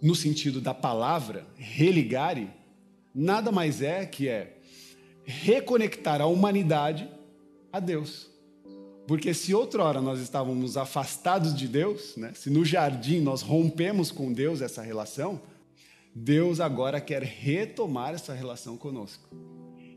no 0.00 0.14
sentido 0.14 0.60
da 0.60 0.72
palavra 0.72 1.44
religare, 1.56 2.48
nada 3.12 3.50
mais 3.50 3.82
é 3.82 4.06
que 4.06 4.28
é 4.28 4.58
reconectar 5.24 6.20
a 6.20 6.26
humanidade 6.26 7.10
a 7.72 7.80
Deus. 7.80 8.30
Porque 9.04 9.34
se 9.34 9.52
outrora 9.52 10.00
nós 10.00 10.20
estávamos 10.20 10.76
afastados 10.76 11.52
de 11.52 11.66
Deus, 11.66 12.16
né? 12.16 12.30
se 12.36 12.50
no 12.50 12.64
jardim 12.64 13.18
nós 13.20 13.42
rompemos 13.42 14.12
com 14.12 14.32
Deus 14.32 14.60
essa 14.60 14.80
relação, 14.80 15.42
Deus 16.14 16.60
agora 16.60 17.00
quer 17.00 17.24
retomar 17.24 18.14
essa 18.14 18.32
relação 18.32 18.76
conosco. 18.76 19.49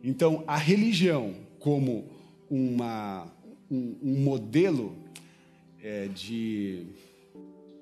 Então, 0.03 0.43
a 0.45 0.57
religião, 0.57 1.33
como 1.59 2.09
uma, 2.49 3.31
um, 3.71 3.95
um 4.03 4.23
modelo 4.23 4.97
é, 5.81 6.07
de, 6.07 6.87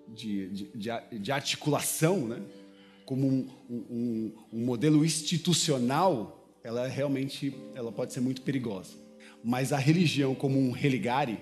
de, 0.07 0.49
de, 0.75 1.19
de, 1.19 1.31
articulação, 1.31 2.27
né? 2.27 2.41
como 3.05 3.27
um, 3.27 3.49
um, 3.69 4.31
um 4.53 4.63
modelo 4.63 5.03
institucional, 5.03 6.55
ela 6.63 6.87
realmente 6.87 7.55
ela 7.73 7.91
pode 7.91 8.13
ser 8.13 8.21
muito 8.21 8.43
perigosa. 8.43 8.93
Mas 9.43 9.73
a 9.73 9.77
religião 9.77 10.35
como 10.35 10.59
um 10.59 10.69
religare, 10.69 11.39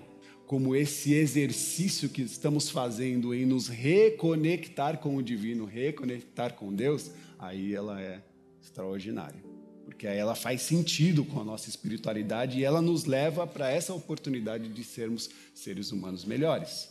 como 0.48 0.74
esse 0.78 1.14
exercício 1.14 2.08
que 2.08 2.22
estamos 2.22 2.70
fazendo 2.70 3.34
em 3.36 3.46
nos 3.46 3.68
reconectar 3.68 4.98
com 5.00 5.18
o 5.18 5.22
divino, 5.22 5.66
reconectar 5.66 6.54
com 6.54 6.74
Deus, 6.74 7.12
aí 7.38 7.76
ela 7.76 8.02
é 8.02 8.22
extraordinária. 8.62 9.49
Porque 9.90 10.06
aí 10.06 10.20
ela 10.20 10.36
faz 10.36 10.62
sentido 10.62 11.26
com 11.26 11.42
a 11.42 11.44
nossa 11.44 11.68
espiritualidade 11.68 12.60
e 12.60 12.64
ela 12.64 12.80
nos 12.80 13.06
leva 13.06 13.48
para 13.48 13.72
essa 13.72 13.92
oportunidade 13.92 14.70
de 14.70 14.84
sermos 14.84 15.32
seres 15.54 15.92
humanos 15.92 16.24
melhores. 16.24 16.90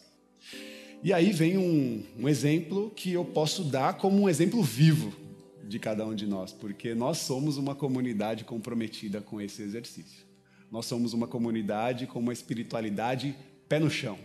E 1.03 1.13
aí 1.13 1.33
vem 1.33 1.57
um, 1.57 2.05
um 2.19 2.29
exemplo 2.29 2.91
que 2.91 3.13
eu 3.13 3.25
posso 3.25 3.63
dar 3.63 3.95
como 3.95 4.21
um 4.21 4.29
exemplo 4.29 4.61
vivo 4.65 5.15
de 5.63 5.79
cada 5.79 6.05
um 6.05 6.13
de 6.13 6.27
nós, 6.27 6.53
porque 6.53 6.93
nós 6.93 7.19
somos 7.19 7.57
uma 7.57 7.73
comunidade 7.73 8.43
comprometida 8.43 9.21
com 9.21 9.41
esse 9.41 9.63
exercício. 9.63 10.27
Nós 10.69 10.85
somos 10.85 11.13
uma 11.13 11.29
comunidade 11.29 12.05
com 12.09 12.19
uma 12.19 12.33
espiritualidade 12.33 13.35
pé 13.69 13.79
no 13.79 13.89
chão. 13.89 14.19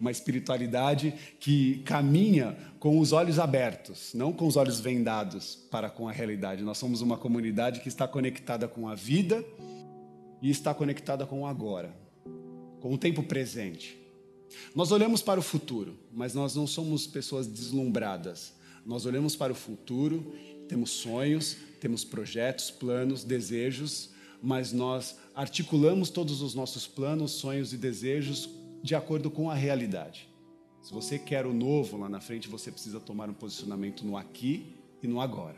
Uma 0.00 0.10
espiritualidade 0.10 1.14
que 1.38 1.82
caminha 1.84 2.56
com 2.78 2.98
os 2.98 3.12
olhos 3.12 3.38
abertos, 3.38 4.12
não 4.14 4.32
com 4.32 4.46
os 4.46 4.56
olhos 4.56 4.80
vendados 4.80 5.56
para 5.70 5.88
com 5.88 6.08
a 6.08 6.12
realidade. 6.12 6.62
Nós 6.62 6.78
somos 6.78 7.00
uma 7.00 7.16
comunidade 7.16 7.80
que 7.80 7.88
está 7.88 8.06
conectada 8.06 8.68
com 8.68 8.88
a 8.88 8.94
vida 8.94 9.44
e 10.42 10.50
está 10.50 10.74
conectada 10.74 11.26
com 11.26 11.42
o 11.42 11.46
agora, 11.46 11.94
com 12.80 12.92
o 12.92 12.98
tempo 12.98 13.22
presente. 13.22 13.98
Nós 14.74 14.92
olhamos 14.92 15.22
para 15.22 15.40
o 15.40 15.42
futuro, 15.42 15.98
mas 16.12 16.34
nós 16.34 16.54
não 16.54 16.66
somos 16.66 17.06
pessoas 17.06 17.46
deslumbradas. 17.46 18.52
Nós 18.84 19.06
olhamos 19.06 19.34
para 19.34 19.52
o 19.52 19.56
futuro 19.56 20.34
temos 20.68 20.90
sonhos, 20.90 21.56
temos 21.80 22.04
projetos, 22.04 22.70
planos, 22.70 23.24
desejos, 23.24 24.10
mas 24.42 24.72
nós 24.72 25.16
articulamos 25.34 26.10
todos 26.10 26.42
os 26.42 26.54
nossos 26.54 26.86
planos, 26.86 27.32
sonhos 27.32 27.72
e 27.72 27.76
desejos 27.76 28.48
de 28.84 28.94
acordo 28.94 29.30
com 29.30 29.50
a 29.50 29.54
realidade. 29.54 30.28
Se 30.82 30.92
você 30.92 31.18
quer 31.18 31.46
o 31.46 31.54
novo 31.54 31.96
lá 31.96 32.06
na 32.06 32.20
frente, 32.20 32.48
você 32.48 32.70
precisa 32.70 33.00
tomar 33.00 33.30
um 33.30 33.32
posicionamento 33.32 34.04
no 34.04 34.14
aqui 34.14 34.76
e 35.02 35.08
no 35.08 35.22
agora, 35.22 35.56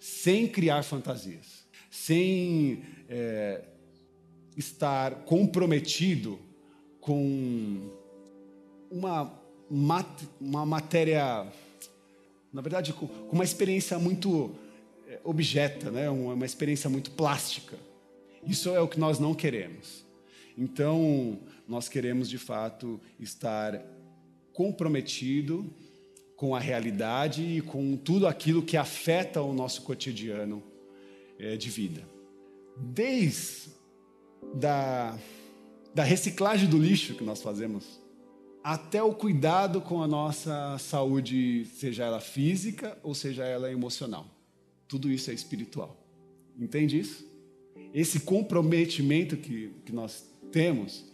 sem 0.00 0.48
criar 0.48 0.82
fantasias, 0.82 1.64
sem 1.88 2.82
é, 3.08 3.62
estar 4.56 5.14
comprometido 5.24 6.40
com 7.00 7.92
uma, 8.90 9.40
uma 10.40 10.66
matéria, 10.66 11.46
na 12.52 12.60
verdade, 12.60 12.92
com 12.92 13.06
uma 13.30 13.44
experiência 13.44 13.96
muito 13.96 14.56
eh, 15.06 15.20
objeta, 15.22 15.88
né? 15.92 16.10
uma 16.10 16.44
experiência 16.44 16.90
muito 16.90 17.12
plástica. 17.12 17.78
Isso 18.44 18.70
é 18.70 18.80
o 18.80 18.88
que 18.88 18.98
nós 18.98 19.20
não 19.20 19.34
queremos. 19.34 20.04
Então, 20.56 21.38
nós 21.66 21.88
queremos 21.88 22.28
de 22.28 22.38
fato 22.38 23.00
estar 23.18 23.80
comprometido 24.52 25.72
com 26.36 26.54
a 26.54 26.60
realidade 26.60 27.42
e 27.42 27.60
com 27.60 27.96
tudo 27.96 28.26
aquilo 28.26 28.62
que 28.62 28.76
afeta 28.76 29.40
o 29.40 29.52
nosso 29.52 29.82
cotidiano 29.82 30.62
é, 31.38 31.56
de 31.56 31.70
vida. 31.70 32.06
Desde 32.76 33.72
da, 34.54 35.18
da 35.94 36.02
reciclagem 36.02 36.68
do 36.68 36.78
lixo 36.78 37.14
que 37.14 37.24
nós 37.24 37.40
fazemos, 37.40 38.00
até 38.62 39.02
o 39.02 39.14
cuidado 39.14 39.80
com 39.80 40.02
a 40.02 40.08
nossa 40.08 40.76
saúde, 40.78 41.66
seja 41.76 42.04
ela 42.04 42.20
física 42.20 42.98
ou 43.02 43.14
seja 43.14 43.44
ela 43.44 43.70
emocional. 43.70 44.26
Tudo 44.88 45.10
isso 45.10 45.30
é 45.30 45.34
espiritual. 45.34 45.96
Entende 46.58 46.98
isso? 46.98 47.26
Esse 47.92 48.20
comprometimento 48.20 49.36
que, 49.36 49.70
que 49.84 49.92
nós 49.92 50.24
temos, 50.50 51.04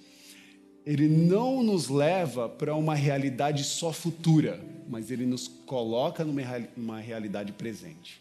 ele 0.85 1.09
não 1.09 1.63
nos 1.63 1.89
leva 1.89 2.49
para 2.49 2.75
uma 2.75 2.95
realidade 2.95 3.65
só 3.65 3.93
futura, 3.93 4.61
mas 4.89 5.11
ele 5.11 5.27
nos 5.27 5.47
coloca 5.47 6.25
numa, 6.25 6.99
realidade 6.99 7.53
presente. 7.53 8.21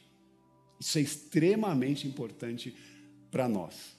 Isso 0.79 0.97
é 0.97 1.01
extremamente 1.01 2.07
importante 2.07 2.75
para 3.31 3.47
nós 3.47 3.97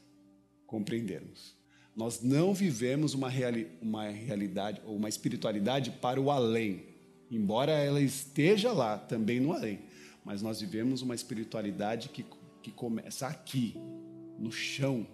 compreendermos. 0.67 1.55
Nós 1.97 2.23
não 2.23 2.55
vivemos 2.55 3.15
uma, 3.15 3.29
reali 3.29 3.69
uma 3.83 4.09
realidade 4.09 4.81
ou 4.85 4.97
uma 4.97 5.09
espiritualidade 5.09 5.91
para 5.91 6.21
o 6.21 6.31
além, 6.31 6.85
embora 7.31 7.73
ela 7.73 8.01
esteja 8.01 8.73
lá 8.73 8.97
também 8.97 9.41
no 9.41 9.53
além, 9.53 9.81
mas 10.25 10.43
nós 10.43 10.61
vivemos 10.61 11.03
uma 11.03 11.15
espiritualidade 11.15 12.09
que, 12.09 12.25
que 12.63 12.71
começa 12.71 13.27
aqui, 13.27 13.75
no 14.39 14.51
chão 14.51 15.07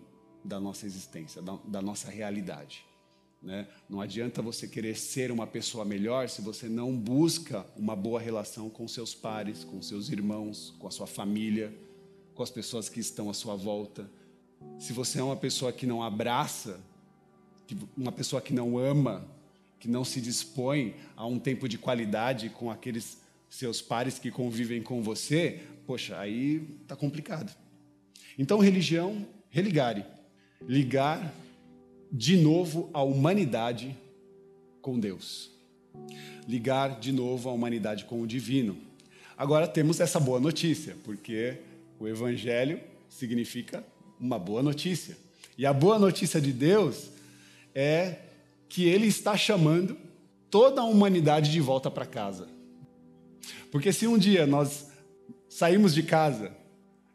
da 0.45 0.61
nossa 0.61 0.87
existência, 0.87 1.43
da, 1.43 1.59
da 1.67 1.83
nossa 1.83 2.09
realidade. 2.09 2.86
Né? 3.47 3.67
Não 3.89 4.03
adianta 4.03 4.43
você 4.43 4.69
querer 4.69 4.95
ser 4.95 5.31
uma 5.31 5.47
pessoa 5.47 5.87
melhor 5.87 6.29
se 6.29 6.43
você 6.43 6.69
não 6.69 6.95
busca 6.95 7.65
uma 7.75 7.97
boa 7.97 8.21
relação 8.21 8.69
com 8.69 8.87
seus 8.87 9.15
pares, 9.15 9.65
com 9.65 9.81
seus 9.81 10.11
irmãos, 10.11 10.75
com 10.79 10.87
a 10.87 10.91
sua 10.91 11.07
família, 11.07 11.73
com 12.35 12.43
as 12.43 12.51
pessoas 12.51 12.91
que 12.91 13.01
estão 13.01 13.31
à 13.31 13.35
sua 13.35 13.57
volta 13.57 14.11
se 14.79 14.93
você 14.93 15.21
é 15.21 15.23
uma 15.23 15.37
pessoa 15.37 15.73
que 15.73 15.87
não 15.87 16.03
abraça, 16.03 16.81
uma 17.97 18.13
pessoa 18.13 18.43
que 18.43 18.53
não 18.53 18.79
ama, 18.79 19.27
que 19.81 19.89
não 19.89 20.05
se 20.05 20.21
dispõe 20.21 20.95
a 21.17 21.27
um 21.27 21.39
tempo 21.39 21.69
de 21.69 21.79
qualidade 21.79 22.51
com 22.51 22.71
aqueles 22.71 23.19
seus 23.49 23.81
pares 23.81 24.19
que 24.19 24.31
convivem 24.31 24.83
com 24.83 25.03
você, 25.03 25.63
poxa, 25.87 26.19
aí 26.19 26.67
está 26.83 26.95
complicado. 26.95 27.55
Então, 28.39 28.59
religião, 28.59 29.27
religare. 29.49 30.05
Ligar 30.69 31.33
de 32.11 32.37
novo 32.37 32.91
a 32.93 33.03
humanidade 33.03 33.97
com 34.81 34.99
Deus. 34.99 35.51
Ligar 36.47 37.01
de 37.01 37.13
novo 37.13 37.49
a 37.49 37.53
humanidade 37.53 38.05
com 38.05 38.21
o 38.21 38.27
divino. 38.27 38.77
Agora 39.37 39.67
temos 39.67 40.01
essa 40.01 40.19
boa 40.21 40.41
notícia, 40.41 40.97
porque 41.05 41.59
o 41.99 42.07
evangelho 42.07 42.81
significa 43.09 43.85
uma 44.19 44.39
boa 44.39 44.63
notícia. 44.63 45.17
E 45.59 45.67
a 45.67 45.73
boa 45.73 45.99
notícia 45.99 46.41
de 46.41 46.53
Deus 46.53 47.11
é 47.75 48.17
que 48.69 48.85
Ele 48.89 49.07
está 49.07 49.37
chamando 49.37 49.97
toda 50.51 50.81
a 50.81 50.85
humanidade 50.85 51.51
de 51.51 51.61
volta 51.61 51.91
para 51.91 52.07
casa. 52.07 52.49
Porque 53.71 53.93
se 53.93 54.07
um 54.07 54.17
dia 54.17 54.47
nós 54.47 54.89
saímos 55.49 55.95
de 55.95 56.03
casa, 56.03 56.53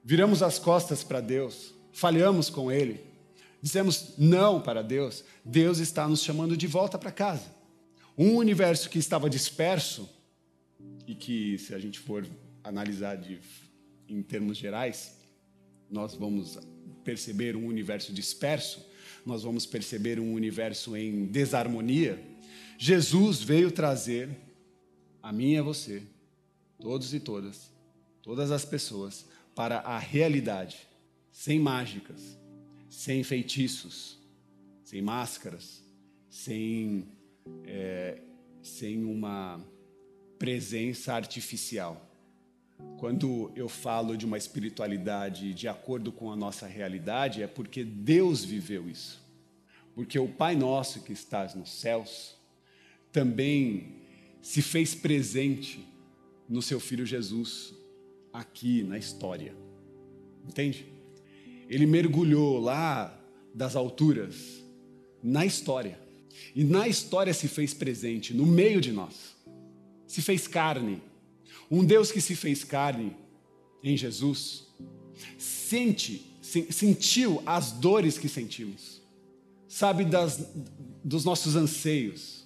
viramos 0.03 0.43
as 0.43 0.59
costas 0.59 1.03
para 1.03 1.21
Deus, 1.21 1.73
falhamos 1.91 2.49
com 2.49 2.71
Ele, 2.71 2.99
dissemos 3.61 4.13
não 4.17 4.61
para 4.61 4.81
Deus, 4.81 5.23
Deus 5.43 5.77
está 5.79 6.07
nos 6.07 6.23
chamando 6.23 6.57
de 6.57 6.67
volta 6.67 6.97
para 6.97 7.11
casa. 7.11 7.45
Um 8.17 8.35
universo 8.35 8.89
que 8.89 8.99
estava 8.99 9.29
disperso, 9.29 10.09
e 11.07 11.15
que, 11.15 11.57
se 11.57 11.73
a 11.73 11.79
gente 11.79 11.99
for 11.99 12.25
analisar 12.63 13.15
de, 13.17 13.39
em 14.07 14.21
termos 14.21 14.57
gerais, 14.57 15.17
nós 15.89 16.15
vamos 16.15 16.57
perceber 17.03 17.55
um 17.55 17.65
universo 17.65 18.13
disperso, 18.13 18.85
nós 19.25 19.43
vamos 19.43 19.65
perceber 19.65 20.19
um 20.19 20.33
universo 20.33 20.95
em 20.95 21.25
desarmonia. 21.25 22.21
Jesus 22.77 23.41
veio 23.41 23.71
trazer 23.71 24.29
a 25.21 25.31
mim 25.31 25.53
e 25.53 25.57
a 25.57 25.63
você, 25.63 26.01
todos 26.79 27.13
e 27.13 27.19
todas, 27.19 27.69
todas 28.21 28.51
as 28.51 28.65
pessoas, 28.65 29.25
para 29.53 29.79
a 29.79 29.99
realidade, 29.99 30.87
sem 31.31 31.59
mágicas, 31.59 32.37
sem 32.91 33.23
feitiços, 33.23 34.19
sem 34.83 35.01
máscaras, 35.01 35.83
sem, 36.29 37.07
é, 37.65 38.21
sem 38.61 39.03
uma 39.03 39.65
presença 40.37 41.13
artificial 41.13 42.11
quando 42.97 43.51
eu 43.55 43.67
falo 43.67 44.15
de 44.15 44.25
uma 44.25 44.37
espiritualidade 44.37 45.53
de 45.53 45.67
acordo 45.67 46.11
com 46.11 46.31
a 46.31 46.35
nossa 46.35 46.67
realidade, 46.67 47.41
é 47.41 47.47
porque 47.47 47.83
Deus 47.83 48.43
viveu 48.43 48.87
isso. 48.89 49.19
Porque 49.95 50.19
o 50.19 50.27
Pai 50.27 50.55
Nosso 50.55 51.01
que 51.01 51.11
estás 51.11 51.55
nos 51.55 51.71
céus 51.71 52.35
também 53.11 53.95
se 54.41 54.61
fez 54.61 54.93
presente 54.93 55.85
no 56.47 56.61
seu 56.61 56.79
filho 56.79 57.05
Jesus 57.05 57.73
aqui 58.31 58.83
na 58.83 58.97
história. 58.97 59.55
Entende? 60.47 60.90
Ele 61.71 61.85
mergulhou 61.85 62.59
lá 62.59 63.17
das 63.55 63.77
alturas 63.77 64.35
na 65.23 65.45
história. 65.45 65.97
E 66.53 66.65
na 66.65 66.85
história 66.85 67.33
se 67.33 67.47
fez 67.47 67.73
presente 67.73 68.33
no 68.33 68.45
meio 68.45 68.81
de 68.81 68.91
nós. 68.91 69.37
Se 70.05 70.21
fez 70.21 70.49
carne. 70.49 71.01
Um 71.71 71.85
Deus 71.85 72.11
que 72.11 72.19
se 72.19 72.35
fez 72.35 72.65
carne 72.65 73.15
em 73.81 73.95
Jesus, 73.95 74.67
sente, 75.37 76.37
sentiu 76.41 77.41
as 77.45 77.71
dores 77.71 78.17
que 78.17 78.27
sentimos, 78.27 79.01
sabe 79.69 80.03
das, 80.03 80.45
dos 81.01 81.23
nossos 81.23 81.55
anseios, 81.55 82.45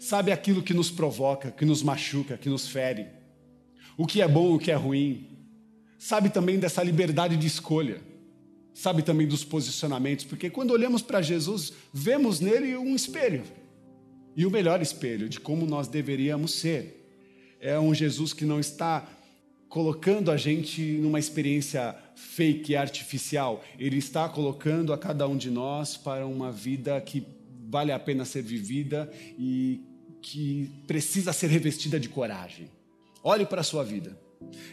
sabe 0.00 0.32
aquilo 0.32 0.60
que 0.60 0.74
nos 0.74 0.90
provoca, 0.90 1.52
que 1.52 1.64
nos 1.64 1.84
machuca, 1.84 2.36
que 2.36 2.48
nos 2.48 2.66
fere, 2.66 3.06
o 3.96 4.06
que 4.06 4.20
é 4.20 4.26
bom, 4.26 4.56
o 4.56 4.58
que 4.58 4.72
é 4.72 4.74
ruim, 4.74 5.28
sabe 5.98 6.28
também 6.28 6.58
dessa 6.58 6.82
liberdade 6.82 7.36
de 7.36 7.46
escolha, 7.46 8.15
sabe 8.76 9.02
também 9.02 9.26
dos 9.26 9.42
posicionamentos, 9.42 10.26
porque 10.26 10.50
quando 10.50 10.72
olhamos 10.72 11.00
para 11.00 11.22
Jesus, 11.22 11.72
vemos 11.92 12.40
nele 12.40 12.76
um 12.76 12.94
espelho, 12.94 13.42
e 14.36 14.44
o 14.44 14.50
melhor 14.50 14.82
espelho 14.82 15.30
de 15.30 15.40
como 15.40 15.64
nós 15.64 15.88
deveríamos 15.88 16.52
ser 16.52 16.96
é 17.58 17.78
um 17.80 17.94
Jesus 17.94 18.34
que 18.34 18.44
não 18.44 18.60
está 18.60 19.08
colocando 19.66 20.30
a 20.30 20.36
gente 20.36 20.80
numa 20.80 21.18
experiência 21.18 21.96
fake 22.14 22.76
artificial. 22.76 23.64
Ele 23.78 23.96
está 23.96 24.28
colocando 24.28 24.92
a 24.92 24.98
cada 24.98 25.26
um 25.26 25.38
de 25.38 25.50
nós 25.50 25.96
para 25.96 26.26
uma 26.26 26.52
vida 26.52 27.00
que 27.00 27.26
vale 27.68 27.92
a 27.92 27.98
pena 27.98 28.26
ser 28.26 28.42
vivida 28.42 29.10
e 29.38 29.80
que 30.20 30.70
precisa 30.86 31.32
ser 31.32 31.48
revestida 31.48 31.98
de 31.98 32.10
coragem. 32.10 32.70
Olhe 33.24 33.46
para 33.46 33.62
a 33.62 33.64
sua 33.64 33.82
vida 33.82 34.20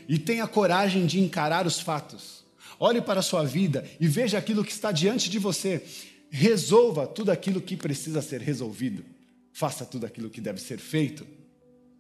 e 0.10 0.20
tenha 0.20 0.46
coragem 0.46 1.06
de 1.06 1.22
encarar 1.22 1.66
os 1.66 1.80
fatos. 1.80 2.43
Olhe 2.84 3.02
para 3.02 3.22
a 3.22 3.24
sua 3.24 3.46
vida 3.46 3.90
e 3.98 4.08
veja 4.08 4.38
aquilo 4.38 4.64
que 4.64 4.72
está 4.72 4.92
diante 4.92 5.30
de 5.30 5.40
você. 5.40 5.82
Resolva 6.30 7.08
tudo 7.08 7.32
aquilo 7.32 7.62
que 7.62 7.78
precisa 7.78 8.22
ser 8.22 8.42
resolvido. 8.42 9.06
Faça 9.54 9.86
tudo 9.86 10.06
aquilo 10.06 10.30
que 10.30 10.42
deve 10.42 10.60
ser 10.60 10.80
feito 10.80 11.26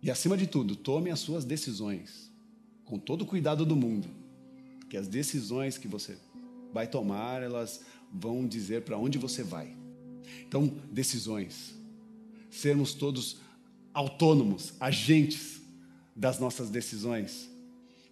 e 0.03 0.11
acima 0.11 0.35
de 0.35 0.45
tudo, 0.45 0.75
tome 0.75 1.09
as 1.09 1.21
suas 1.21 1.45
decisões 1.45 2.29
com 2.83 2.99
todo 2.99 3.21
o 3.21 3.25
cuidado 3.25 3.65
do 3.65 3.73
mundo, 3.73 4.09
porque 4.81 4.97
as 4.97 5.07
decisões 5.07 5.77
que 5.77 5.87
você 5.87 6.17
vai 6.73 6.87
tomar, 6.87 7.41
elas 7.41 7.79
vão 8.11 8.45
dizer 8.45 8.81
para 8.81 8.97
onde 8.97 9.17
você 9.17 9.43
vai. 9.43 9.73
Então, 10.45 10.67
decisões. 10.91 11.73
Sermos 12.51 12.93
todos 12.93 13.37
autônomos, 13.93 14.73
agentes 14.77 15.61
das 16.13 16.37
nossas 16.37 16.69
decisões. 16.69 17.49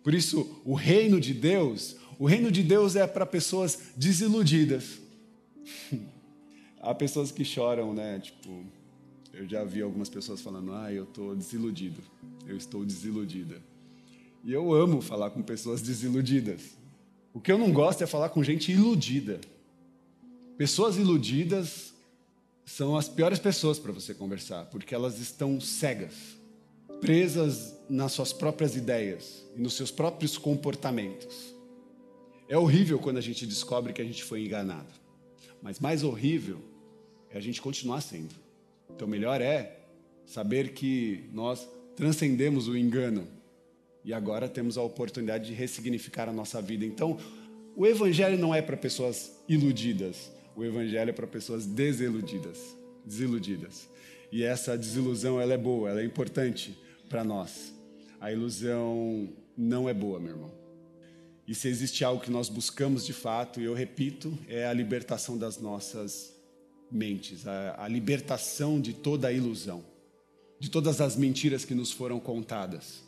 Por 0.01 0.13
isso, 0.13 0.61
o 0.63 0.75
reino 0.75 1.19
de 1.19 1.33
Deus, 1.33 1.97
o 2.21 2.27
reino 2.27 2.51
de 2.51 2.61
Deus 2.61 2.95
é 2.95 3.07
para 3.07 3.25
pessoas 3.25 3.79
desiludidas. 3.97 4.99
Há 6.79 6.93
pessoas 6.93 7.31
que 7.31 7.43
choram, 7.43 7.95
né? 7.95 8.19
Tipo, 8.19 8.63
eu 9.33 9.49
já 9.49 9.63
vi 9.63 9.81
algumas 9.81 10.07
pessoas 10.07 10.39
falando: 10.39 10.71
ah, 10.71 10.93
eu 10.93 11.05
estou 11.05 11.35
desiludido, 11.35 11.99
eu 12.45 12.55
estou 12.55 12.85
desiludida. 12.85 13.59
E 14.43 14.53
eu 14.53 14.71
amo 14.71 15.01
falar 15.01 15.31
com 15.31 15.41
pessoas 15.41 15.81
desiludidas. 15.81 16.61
O 17.33 17.41
que 17.41 17.51
eu 17.51 17.57
não 17.57 17.73
gosto 17.73 18.03
é 18.03 18.05
falar 18.05 18.29
com 18.29 18.43
gente 18.43 18.71
iludida. 18.71 19.41
Pessoas 20.59 20.97
iludidas 20.97 21.91
são 22.63 22.95
as 22.95 23.09
piores 23.09 23.39
pessoas 23.39 23.79
para 23.79 23.91
você 23.91 24.13
conversar, 24.13 24.65
porque 24.65 24.93
elas 24.93 25.19
estão 25.19 25.59
cegas, 25.59 26.13
presas 26.99 27.73
nas 27.89 28.11
suas 28.11 28.31
próprias 28.31 28.75
ideias 28.75 29.43
e 29.57 29.59
nos 29.59 29.73
seus 29.73 29.89
próprios 29.89 30.37
comportamentos. 30.37 31.50
É 32.51 32.57
horrível 32.57 32.99
quando 32.99 33.15
a 33.15 33.21
gente 33.21 33.45
descobre 33.45 33.93
que 33.93 34.01
a 34.01 34.03
gente 34.03 34.25
foi 34.25 34.43
enganado, 34.43 34.89
mas 35.61 35.79
mais 35.79 36.03
horrível 36.03 36.59
é 37.29 37.37
a 37.37 37.39
gente 37.39 37.61
continuar 37.61 38.01
sendo. 38.01 38.35
Então, 38.93 39.07
melhor 39.07 39.39
é 39.39 39.77
saber 40.25 40.73
que 40.73 41.29
nós 41.31 41.65
transcendemos 41.95 42.67
o 42.67 42.75
engano 42.75 43.25
e 44.03 44.13
agora 44.13 44.49
temos 44.49 44.77
a 44.77 44.83
oportunidade 44.83 45.47
de 45.47 45.53
ressignificar 45.53 46.27
a 46.27 46.33
nossa 46.33 46.61
vida. 46.61 46.83
Então, 46.83 47.17
o 47.73 47.87
Evangelho 47.87 48.37
não 48.37 48.53
é 48.53 48.61
para 48.61 48.75
pessoas 48.75 49.31
iludidas, 49.47 50.29
o 50.53 50.65
Evangelho 50.65 51.09
é 51.09 51.13
para 51.13 51.27
pessoas 51.27 51.65
desiludidas, 51.65 52.75
desiludidas. 53.05 53.87
E 54.29 54.43
essa 54.43 54.77
desilusão 54.77 55.39
ela 55.39 55.53
é 55.53 55.57
boa, 55.57 55.89
ela 55.89 56.01
é 56.01 56.05
importante 56.05 56.77
para 57.07 57.23
nós. 57.23 57.73
A 58.19 58.29
ilusão 58.29 59.29
não 59.55 59.87
é 59.87 59.93
boa, 59.93 60.19
meu 60.19 60.31
irmão. 60.31 60.60
E 61.51 61.53
se 61.53 61.67
existe 61.67 62.05
algo 62.05 62.23
que 62.23 62.31
nós 62.31 62.47
buscamos 62.47 63.05
de 63.05 63.11
fato, 63.11 63.59
e 63.59 63.65
eu 63.65 63.73
repito, 63.73 64.39
é 64.47 64.65
a 64.65 64.71
libertação 64.71 65.37
das 65.37 65.59
nossas 65.59 66.33
mentes, 66.89 67.45
a, 67.45 67.75
a 67.77 67.89
libertação 67.89 68.79
de 68.79 68.93
toda 68.93 69.27
a 69.27 69.33
ilusão, 69.33 69.83
de 70.57 70.71
todas 70.71 71.01
as 71.01 71.17
mentiras 71.17 71.65
que 71.65 71.75
nos 71.75 71.91
foram 71.91 72.21
contadas. 72.21 73.03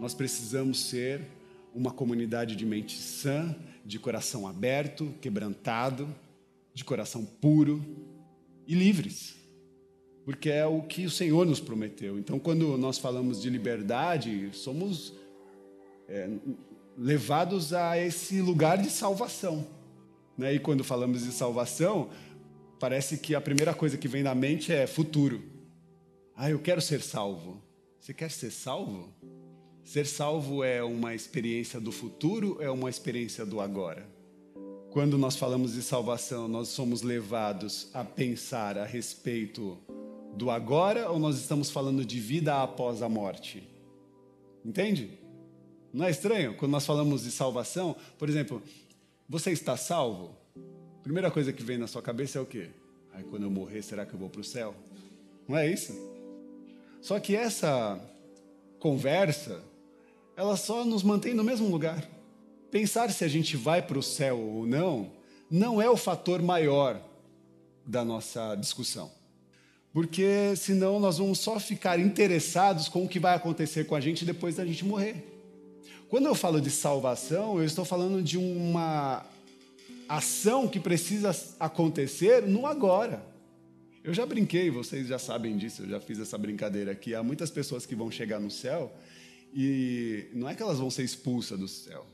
Nós 0.00 0.14
precisamos 0.14 0.80
ser 0.86 1.26
uma 1.74 1.90
comunidade 1.90 2.56
de 2.56 2.64
mente 2.64 2.96
sã, 2.96 3.54
de 3.84 3.98
coração 3.98 4.48
aberto, 4.48 5.12
quebrantado, 5.20 6.08
de 6.72 6.86
coração 6.86 7.22
puro 7.22 7.84
e 8.66 8.74
livres. 8.74 9.36
Porque 10.24 10.48
é 10.48 10.64
o 10.64 10.80
que 10.80 11.04
o 11.04 11.10
Senhor 11.10 11.44
nos 11.44 11.60
prometeu. 11.60 12.18
Então, 12.18 12.38
quando 12.38 12.78
nós 12.78 12.96
falamos 12.96 13.42
de 13.42 13.50
liberdade, 13.50 14.48
somos 14.54 15.12
é, 16.08 16.30
levados 16.96 17.72
a 17.72 17.98
esse 17.98 18.40
lugar 18.40 18.78
de 18.78 18.90
salvação. 18.90 19.66
Né? 20.36 20.54
E 20.54 20.58
quando 20.58 20.84
falamos 20.84 21.24
de 21.24 21.32
salvação, 21.32 22.10
parece 22.78 23.18
que 23.18 23.34
a 23.34 23.40
primeira 23.40 23.74
coisa 23.74 23.96
que 23.96 24.08
vem 24.08 24.22
na 24.22 24.34
mente 24.34 24.72
é 24.72 24.86
futuro. 24.86 25.42
Ah, 26.36 26.50
eu 26.50 26.58
quero 26.58 26.80
ser 26.80 27.00
salvo. 27.00 27.62
Você 28.00 28.12
quer 28.12 28.30
ser 28.30 28.50
salvo? 28.50 29.08
Ser 29.82 30.06
salvo 30.06 30.64
é 30.64 30.82
uma 30.82 31.14
experiência 31.14 31.80
do 31.80 31.92
futuro, 31.92 32.58
é 32.60 32.70
uma 32.70 32.90
experiência 32.90 33.44
do 33.44 33.60
agora. 33.60 34.06
Quando 34.90 35.18
nós 35.18 35.36
falamos 35.36 35.74
de 35.74 35.82
salvação, 35.82 36.46
nós 36.46 36.68
somos 36.68 37.02
levados 37.02 37.88
a 37.92 38.04
pensar 38.04 38.78
a 38.78 38.84
respeito 38.84 39.78
do 40.36 40.50
agora 40.50 41.10
ou 41.10 41.18
nós 41.18 41.36
estamos 41.36 41.70
falando 41.70 42.04
de 42.04 42.18
vida 42.18 42.62
após 42.62 43.02
a 43.02 43.08
morte? 43.08 43.68
Entende? 44.64 45.23
Não 45.94 46.04
é 46.04 46.10
estranho 46.10 46.54
quando 46.54 46.72
nós 46.72 46.84
falamos 46.84 47.22
de 47.22 47.30
salvação? 47.30 47.94
Por 48.18 48.28
exemplo, 48.28 48.60
você 49.28 49.52
está 49.52 49.76
salvo? 49.76 50.36
A 50.98 51.02
primeira 51.04 51.30
coisa 51.30 51.52
que 51.52 51.62
vem 51.62 51.78
na 51.78 51.86
sua 51.86 52.02
cabeça 52.02 52.36
é 52.36 52.40
o 52.40 52.46
quê? 52.46 52.70
Aí 53.12 53.22
quando 53.22 53.44
eu 53.44 53.50
morrer, 53.50 53.80
será 53.80 54.04
que 54.04 54.12
eu 54.12 54.18
vou 54.18 54.28
para 54.28 54.40
o 54.40 54.44
céu? 54.44 54.74
Não 55.46 55.56
é 55.56 55.70
isso? 55.70 55.92
Só 57.00 57.20
que 57.20 57.36
essa 57.36 58.00
conversa, 58.80 59.62
ela 60.36 60.56
só 60.56 60.84
nos 60.84 61.04
mantém 61.04 61.32
no 61.32 61.44
mesmo 61.44 61.68
lugar. 61.68 62.04
Pensar 62.72 63.12
se 63.12 63.24
a 63.24 63.28
gente 63.28 63.56
vai 63.56 63.80
para 63.80 63.96
o 63.96 64.02
céu 64.02 64.36
ou 64.36 64.66
não, 64.66 65.12
não 65.48 65.80
é 65.80 65.88
o 65.88 65.96
fator 65.96 66.42
maior 66.42 67.00
da 67.86 68.04
nossa 68.04 68.56
discussão. 68.56 69.12
Porque 69.92 70.56
senão 70.56 70.98
nós 70.98 71.18
vamos 71.18 71.38
só 71.38 71.60
ficar 71.60 72.00
interessados 72.00 72.88
com 72.88 73.04
o 73.04 73.08
que 73.08 73.20
vai 73.20 73.36
acontecer 73.36 73.84
com 73.84 73.94
a 73.94 74.00
gente 74.00 74.24
depois 74.24 74.56
da 74.56 74.66
gente 74.66 74.84
morrer. 74.84 75.33
Quando 76.14 76.26
eu 76.26 76.34
falo 76.36 76.60
de 76.60 76.70
salvação, 76.70 77.58
eu 77.58 77.64
estou 77.64 77.84
falando 77.84 78.22
de 78.22 78.38
uma 78.38 79.26
ação 80.08 80.68
que 80.68 80.78
precisa 80.78 81.36
acontecer 81.58 82.46
no 82.46 82.68
agora. 82.68 83.20
Eu 84.04 84.14
já 84.14 84.24
brinquei, 84.24 84.70
vocês 84.70 85.08
já 85.08 85.18
sabem 85.18 85.56
disso, 85.56 85.82
eu 85.82 85.88
já 85.88 85.98
fiz 85.98 86.20
essa 86.20 86.38
brincadeira 86.38 86.92
aqui. 86.92 87.16
Há 87.16 87.22
muitas 87.24 87.50
pessoas 87.50 87.84
que 87.84 87.96
vão 87.96 88.12
chegar 88.12 88.38
no 88.38 88.48
céu 88.48 88.92
e 89.52 90.28
não 90.32 90.48
é 90.48 90.54
que 90.54 90.62
elas 90.62 90.78
vão 90.78 90.88
ser 90.88 91.02
expulsas 91.02 91.58
do 91.58 91.66
céu, 91.66 92.06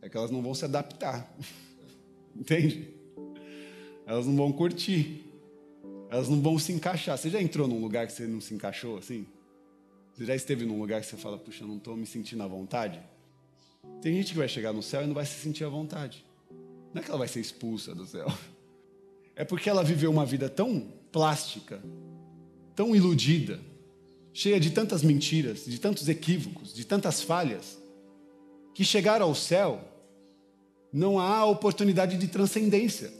é 0.00 0.08
que 0.08 0.16
elas 0.16 0.30
não 0.30 0.40
vão 0.40 0.54
se 0.54 0.64
adaptar. 0.64 1.28
Entende? 2.36 2.94
Elas 4.06 4.24
não 4.24 4.36
vão 4.36 4.52
curtir. 4.52 5.24
Elas 6.10 6.28
não 6.28 6.40
vão 6.40 6.60
se 6.60 6.72
encaixar. 6.72 7.18
Você 7.18 7.28
já 7.28 7.42
entrou 7.42 7.66
num 7.66 7.80
lugar 7.80 8.06
que 8.06 8.12
você 8.12 8.24
não 8.24 8.40
se 8.40 8.54
encaixou 8.54 8.98
assim? 8.98 9.26
Você 10.14 10.26
já 10.26 10.36
esteve 10.36 10.64
num 10.64 10.78
lugar 10.78 11.00
que 11.00 11.08
você 11.08 11.16
fala, 11.16 11.36
puxa, 11.36 11.66
não 11.66 11.78
estou 11.78 11.96
me 11.96 12.06
sentindo 12.06 12.40
à 12.44 12.46
vontade? 12.46 13.02
Tem 14.02 14.14
gente 14.14 14.32
que 14.32 14.38
vai 14.38 14.48
chegar 14.48 14.72
no 14.72 14.82
céu 14.82 15.02
e 15.02 15.06
não 15.06 15.14
vai 15.14 15.24
se 15.24 15.40
sentir 15.40 15.64
à 15.64 15.68
vontade. 15.68 16.24
Não 16.92 17.00
é 17.00 17.04
que 17.04 17.10
ela 17.10 17.18
vai 17.18 17.28
ser 17.28 17.40
expulsa 17.40 17.94
do 17.94 18.06
céu. 18.06 18.26
É 19.34 19.46
porque 19.46 19.70
ela 19.70 19.82
viveu 19.82 20.10
uma 20.10 20.26
vida 20.26 20.46
tão 20.46 20.92
plástica, 21.10 21.82
tão 22.76 22.94
iludida, 22.94 23.58
cheia 24.30 24.60
de 24.60 24.70
tantas 24.70 25.02
mentiras, 25.02 25.64
de 25.64 25.80
tantos 25.80 26.06
equívocos, 26.06 26.74
de 26.74 26.84
tantas 26.84 27.22
falhas, 27.22 27.78
que 28.74 28.84
chegar 28.84 29.22
ao 29.22 29.34
céu 29.34 29.82
não 30.92 31.18
há 31.18 31.46
oportunidade 31.46 32.18
de 32.18 32.28
transcendência, 32.28 33.10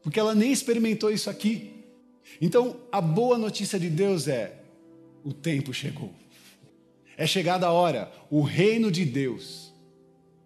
porque 0.00 0.20
ela 0.20 0.32
nem 0.32 0.52
experimentou 0.52 1.10
isso 1.10 1.28
aqui. 1.28 1.84
Então, 2.40 2.76
a 2.92 3.00
boa 3.00 3.36
notícia 3.36 3.80
de 3.80 3.90
Deus 3.90 4.28
é: 4.28 4.62
o 5.24 5.32
tempo 5.32 5.74
chegou. 5.74 6.14
É 7.16 7.26
chegada 7.26 7.66
a 7.66 7.72
hora, 7.72 8.12
o 8.30 8.42
reino 8.42 8.92
de 8.92 9.04
Deus 9.04 9.71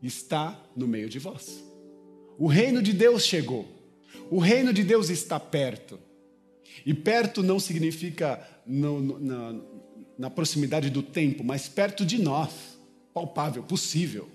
está 0.03 0.61
no 0.77 0.87
meio 0.87 1.09
de 1.09 1.19
vós. 1.19 1.63
O 2.39 2.47
reino 2.47 2.83
de 2.83 2.93
Deus 2.93 3.25
chegou. 3.25 3.67
O 4.31 4.39
reino 4.39 4.73
de 4.73 4.83
Deus 4.83 5.09
está 5.09 5.39
perto. 5.39 5.99
E 6.85 6.93
perto 6.93 7.43
não 7.43 7.59
significa 7.59 8.47
no, 8.67 9.01
no, 9.01 9.19
na, 9.19 9.61
na 10.19 10.31
proximidade 10.31 10.91
do 10.91 11.03
tempo, 11.03 11.43
mas 11.43 11.69
perto 11.69 12.05
de 12.05 12.19
nós, 12.21 12.51
palpável, 13.15 13.63
possível. 13.63 14.29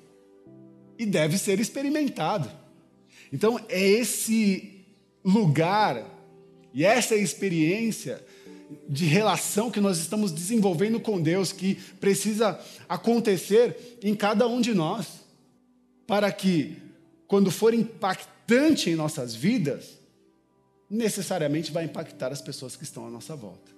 E 0.97 1.05
deve 1.05 1.37
ser 1.37 1.59
experimentado. 1.59 2.49
Então, 3.31 3.59
é 3.69 3.81
esse 3.81 4.85
lugar 5.23 6.03
e 6.73 6.83
essa 6.83 7.15
experiência 7.15 8.23
de 8.87 9.05
relação 9.05 9.69
que 9.69 9.81
nós 9.81 9.97
estamos 9.97 10.31
desenvolvendo 10.31 10.99
com 10.99 11.21
Deus 11.21 11.51
que 11.51 11.75
precisa 11.99 12.59
acontecer 12.87 13.97
em 14.01 14.15
cada 14.15 14.47
um 14.47 14.61
de 14.61 14.73
nós, 14.73 15.20
para 16.07 16.31
que, 16.31 16.77
quando 17.27 17.51
for 17.51 17.73
impactante 17.73 18.89
em 18.89 18.95
nossas 18.95 19.33
vidas, 19.33 19.99
necessariamente 20.89 21.71
vai 21.71 21.85
impactar 21.85 22.31
as 22.31 22.41
pessoas 22.41 22.75
que 22.75 22.83
estão 22.83 23.07
à 23.07 23.09
nossa 23.09 23.35
volta. 23.35 23.71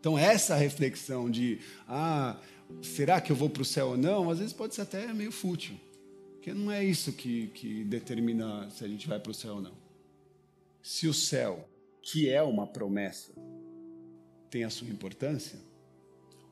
Então, 0.00 0.18
essa 0.18 0.54
reflexão 0.54 1.30
de, 1.30 1.58
ah, 1.86 2.40
será 2.82 3.20
que 3.20 3.30
eu 3.30 3.36
vou 3.36 3.50
para 3.50 3.62
o 3.62 3.64
céu 3.64 3.88
ou 3.88 3.96
não, 3.96 4.30
às 4.30 4.38
vezes 4.38 4.52
pode 4.52 4.74
ser 4.74 4.82
até 4.82 5.12
meio 5.12 5.32
fútil, 5.32 5.78
porque 6.34 6.54
não 6.54 6.70
é 6.70 6.82
isso 6.84 7.12
que, 7.12 7.48
que 7.48 7.84
determina 7.84 8.70
se 8.70 8.84
a 8.84 8.88
gente 8.88 9.06
vai 9.06 9.18
para 9.18 9.30
o 9.30 9.34
céu 9.34 9.56
ou 9.56 9.60
não. 9.60 9.74
Se 10.82 11.06
o 11.06 11.12
céu, 11.12 11.68
que 12.00 12.30
é 12.30 12.42
uma 12.42 12.66
promessa, 12.66 13.32
tem 14.48 14.64
a 14.64 14.70
sua 14.70 14.88
importância, 14.88 15.58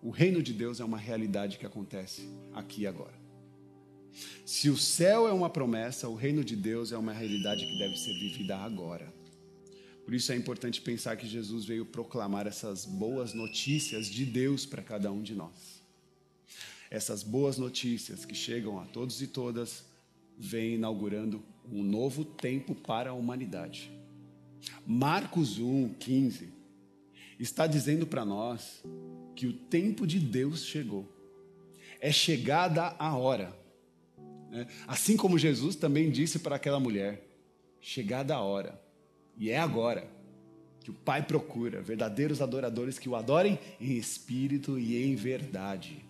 o 0.03 0.11
reino 0.11 0.42
de 0.42 0.53
Deus 0.53 0.81
é 0.81 0.85
uma 0.85 0.99
realidade 0.99 1.57
que 1.57 1.64
acontece 1.64 2.29
aqui 2.53 2.83
e 2.83 2.87
agora. 2.87 3.26
Se 4.44 4.70
o 4.70 4.76
céu 4.76 5.29
é 5.29 5.33
uma 5.33 5.50
promessa, 5.50 6.09
o 6.09 6.14
reino 6.14 6.44
de 6.44 6.57
Deus 6.57 6.92
é 6.92 6.98
uma 6.98 7.12
realidade 7.12 7.66
que 7.66 7.79
deve 7.79 7.96
ser 7.96 8.14
vivida 8.14 8.57
agora. 8.57 9.12
Por 10.05 10.14
isso 10.14 10.31
é 10.31 10.37
importante 10.37 10.81
pensar 10.81 11.16
que 11.16 11.26
Jesus 11.26 11.64
veio 11.64 11.85
proclamar 11.85 12.46
essas 12.46 12.85
boas 12.85 13.35
notícias 13.35 14.07
de 14.07 14.24
Deus 14.24 14.64
para 14.64 14.83
cada 14.83 15.11
um 15.11 15.20
de 15.20 15.35
nós. 15.35 15.83
Essas 16.88 17.24
boas 17.24 17.59
notícias 17.59 18.24
que 18.24 18.35
chegam 18.35 18.79
a 18.79 18.85
todos 18.85 19.20
e 19.20 19.26
todas 19.26 19.85
vêm 20.38 20.74
inaugurando 20.74 21.42
um 21.72 21.83
novo 21.83 22.24
tempo 22.24 22.74
para 22.74 23.11
a 23.11 23.14
humanidade. 23.14 23.90
Marcos 24.87 25.59
1, 25.59 25.94
15 25.94 26.48
está 27.38 27.66
dizendo 27.66 28.07
para 28.07 28.24
nós 28.24 28.83
que 29.35 29.46
o 29.46 29.52
tempo 29.52 30.07
de 30.07 30.18
Deus 30.20 30.64
chegou. 30.64 31.07
É 32.00 32.12
chegada 32.12 32.94
a 32.98 33.16
hora. 33.16 33.65
Né? 34.50 34.66
Assim 34.87 35.16
como 35.16 35.38
Jesus 35.38 35.76
também 35.76 36.11
disse 36.11 36.38
para 36.38 36.56
aquela 36.56 36.80
mulher: 36.80 37.26
chegada 37.80 38.35
a 38.35 38.40
hora. 38.40 38.80
E 39.37 39.50
é 39.50 39.59
agora 39.59 40.09
que 40.80 40.90
o 40.90 40.94
Pai 40.94 41.22
procura 41.22 41.82
verdadeiros 41.82 42.40
adoradores 42.40 42.98
que 42.98 43.09
o 43.09 43.16
adorem 43.16 43.59
em 43.80 43.96
espírito 43.96 44.78
e 44.78 45.02
em 45.02 45.14
verdade. 45.14 46.04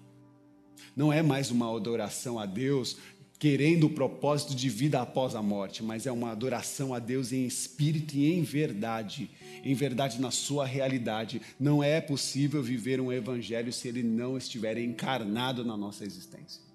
Não 0.95 1.13
é 1.13 1.23
mais 1.23 1.51
uma 1.51 1.75
adoração 1.75 2.39
a 2.39 2.47
Deus 2.47 2.97
querendo 3.39 3.85
o 3.87 3.91
propósito 3.91 4.55
de 4.55 4.69
vida 4.69 5.01
após 5.01 5.35
a 5.35 5.43
morte, 5.43 5.83
mas 5.83 6.07
é 6.07 6.13
uma 6.13 6.31
adoração 6.31 6.95
a 6.95 6.99
Deus 6.99 7.33
em 7.33 7.47
espírito 7.47 8.17
e 8.17 8.33
em 8.33 8.43
verdade, 8.43 9.31
em 9.63 9.75
verdade 9.75 10.21
na 10.21 10.31
sua 10.31 10.65
realidade. 10.65 11.43
Não 11.61 11.83
é 11.83 12.01
possível 12.01 12.63
viver 12.63 13.01
um 13.01 13.13
evangelho 13.13 13.73
se 13.73 13.89
ele 13.89 14.03
não 14.03 14.39
estiver 14.39 14.79
encarnado 14.79 15.65
na 15.65 15.77
nossa 15.77 16.05
existência. 16.05 16.66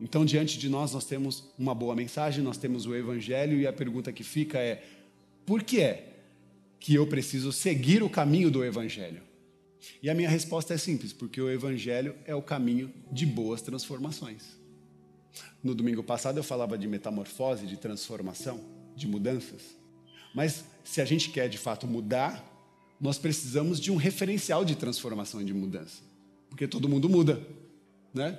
Então, 0.00 0.24
diante 0.24 0.58
de 0.58 0.68
nós, 0.68 0.92
nós 0.92 1.04
temos 1.04 1.44
uma 1.58 1.74
boa 1.74 1.94
mensagem, 1.94 2.42
nós 2.42 2.56
temos 2.56 2.86
o 2.86 2.94
evangelho 2.94 3.58
e 3.58 3.66
a 3.66 3.72
pergunta 3.72 4.12
que 4.12 4.22
fica 4.22 4.58
é: 4.58 4.84
por 5.44 5.62
que 5.62 5.80
é 5.80 6.14
que 6.78 6.94
eu 6.94 7.06
preciso 7.06 7.52
seguir 7.52 8.02
o 8.02 8.08
caminho 8.10 8.50
do 8.50 8.64
evangelho? 8.64 9.22
E 10.02 10.10
a 10.10 10.14
minha 10.14 10.28
resposta 10.28 10.74
é 10.74 10.78
simples, 10.78 11.12
porque 11.12 11.40
o 11.40 11.50
evangelho 11.50 12.14
é 12.24 12.34
o 12.34 12.42
caminho 12.42 12.92
de 13.10 13.26
boas 13.26 13.62
transformações. 13.62 14.58
No 15.62 15.74
domingo 15.74 16.02
passado 16.02 16.38
eu 16.38 16.44
falava 16.44 16.78
de 16.78 16.86
metamorfose, 16.86 17.66
de 17.66 17.76
transformação, 17.76 18.60
de 18.94 19.06
mudanças. 19.06 19.76
Mas 20.34 20.64
se 20.84 21.00
a 21.00 21.04
gente 21.04 21.30
quer 21.30 21.48
de 21.48 21.58
fato 21.58 21.86
mudar, 21.86 22.44
nós 23.00 23.18
precisamos 23.18 23.80
de 23.80 23.90
um 23.90 23.96
referencial 23.96 24.64
de 24.64 24.76
transformação 24.76 25.40
e 25.40 25.44
de 25.44 25.54
mudança. 25.54 26.02
Porque 26.48 26.66
todo 26.66 26.88
mundo 26.88 27.08
muda, 27.08 27.40
né? 28.12 28.38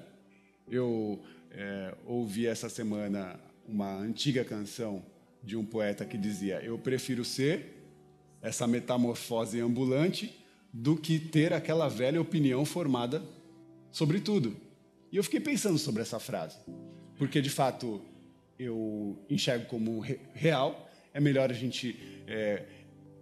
Eu 0.68 1.22
é, 1.52 1.96
ouvi 2.06 2.48
essa 2.48 2.70
semana 2.70 3.40
uma 3.68 3.96
antiga 3.96 4.44
canção 4.44 5.04
de 5.44 5.56
um 5.56 5.66
poeta 5.66 6.06
que 6.06 6.18
dizia: 6.18 6.62
Eu 6.64 6.78
prefiro 6.78 7.24
ser 7.24 7.78
essa 8.42 8.68
metamorfose 8.68 9.60
ambulante 9.60 10.36
do 10.72 10.96
que 10.96 11.20
ter 11.20 11.54
aquela 11.54 11.88
velha 11.88 12.22
opinião 12.22 12.64
formada 12.66 13.24
sobre 13.92 14.20
tudo. 14.20 14.56
E 15.12 15.18
eu 15.18 15.24
fiquei 15.24 15.40
pensando 15.40 15.78
sobre 15.78 16.02
essa 16.02 16.20
frase 16.20 16.58
porque 17.20 17.42
de 17.42 17.50
fato 17.50 18.02
eu 18.58 19.20
enxergo 19.30 19.66
como 19.66 20.00
real. 20.34 20.90
É 21.14 21.20
melhor 21.20 21.52
a 21.52 21.54
gente 21.54 22.00
é, 22.26 22.64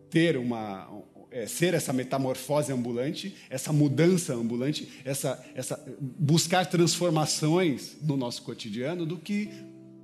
ter 0.09 0.37
uma 0.37 0.87
é, 1.31 1.45
ser 1.45 1.73
essa 1.73 1.91
metamorfose 1.91 2.71
ambulante, 2.71 3.35
essa 3.49 3.73
mudança 3.73 4.33
ambulante, 4.33 4.87
essa, 5.03 5.43
essa 5.55 5.83
buscar 5.99 6.65
transformações 6.65 7.97
no 8.01 8.15
nosso 8.15 8.41
cotidiano, 8.43 9.05
do 9.05 9.17
que 9.17 9.49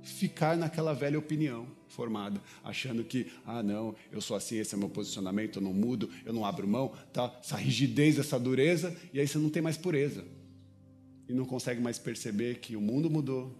ficar 0.02 0.56
naquela 0.56 0.92
velha 0.92 1.18
opinião 1.18 1.66
formada, 1.88 2.40
achando 2.62 3.04
que 3.04 3.28
ah 3.46 3.62
não, 3.62 3.94
eu 4.12 4.20
sou 4.20 4.36
assim, 4.36 4.56
esse 4.56 4.74
é 4.74 4.78
meu 4.78 4.88
posicionamento, 4.88 5.56
eu 5.56 5.62
não 5.62 5.72
mudo, 5.72 6.10
eu 6.24 6.32
não 6.32 6.44
abro 6.44 6.66
mão, 6.66 6.92
tá? 7.12 7.34
Essa 7.40 7.56
rigidez, 7.56 8.18
essa 8.18 8.38
dureza, 8.38 8.94
e 9.12 9.20
aí 9.20 9.26
você 9.26 9.38
não 9.38 9.48
tem 9.48 9.62
mais 9.62 9.76
pureza 9.76 10.24
e 11.28 11.32
não 11.32 11.44
consegue 11.44 11.80
mais 11.80 11.98
perceber 11.98 12.58
que 12.58 12.76
o 12.76 12.80
mundo 12.80 13.08
mudou, 13.08 13.56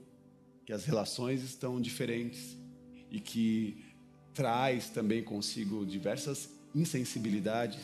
que 0.66 0.72
as 0.72 0.84
relações 0.84 1.42
estão 1.42 1.80
diferentes 1.80 2.56
e 3.10 3.20
que 3.20 3.84
traz 4.34 4.90
também 4.90 5.22
consigo 5.22 5.86
diversas 5.86 6.50
insensibilidades 6.74 7.80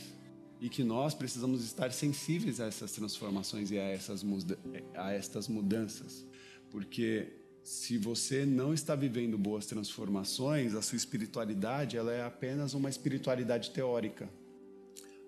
e 0.60 0.68
que 0.68 0.84
nós 0.84 1.14
precisamos 1.14 1.64
estar 1.64 1.92
sensíveis 1.92 2.60
a 2.60 2.66
essas 2.66 2.92
transformações 2.92 3.70
e 3.70 3.78
a 3.78 3.82
essas 3.82 4.22
muda 4.22 4.58
a 4.94 5.12
estas 5.12 5.48
mudanças, 5.48 6.26
porque 6.70 7.28
se 7.62 7.96
você 7.96 8.44
não 8.44 8.72
está 8.72 8.94
vivendo 8.94 9.38
boas 9.38 9.66
transformações, 9.66 10.74
a 10.74 10.82
sua 10.82 10.96
espiritualidade 10.96 11.96
ela 11.96 12.12
é 12.12 12.24
apenas 12.24 12.74
uma 12.74 12.88
espiritualidade 12.88 13.70
teórica. 13.70 14.28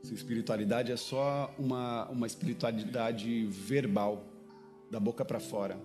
Sua 0.03 0.14
espiritualidade 0.14 0.90
é 0.90 0.96
só 0.96 1.55
uma, 1.59 2.09
uma 2.09 2.27
espiritualidade 2.27 3.46
verbal, 3.46 4.27
da 4.90 4.98
boca 4.98 5.25
para 5.25 5.38
fora 5.38 5.79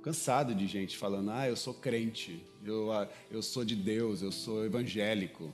cansado 0.00 0.54
de 0.54 0.66
gente 0.66 0.96
falando, 0.96 1.30
ah, 1.30 1.48
eu 1.48 1.56
sou 1.56 1.74
crente, 1.74 2.42
eu, 2.64 2.88
eu 3.30 3.42
sou 3.42 3.64
de 3.64 3.76
Deus, 3.76 4.22
eu 4.22 4.32
sou 4.32 4.64
evangélico. 4.64 5.52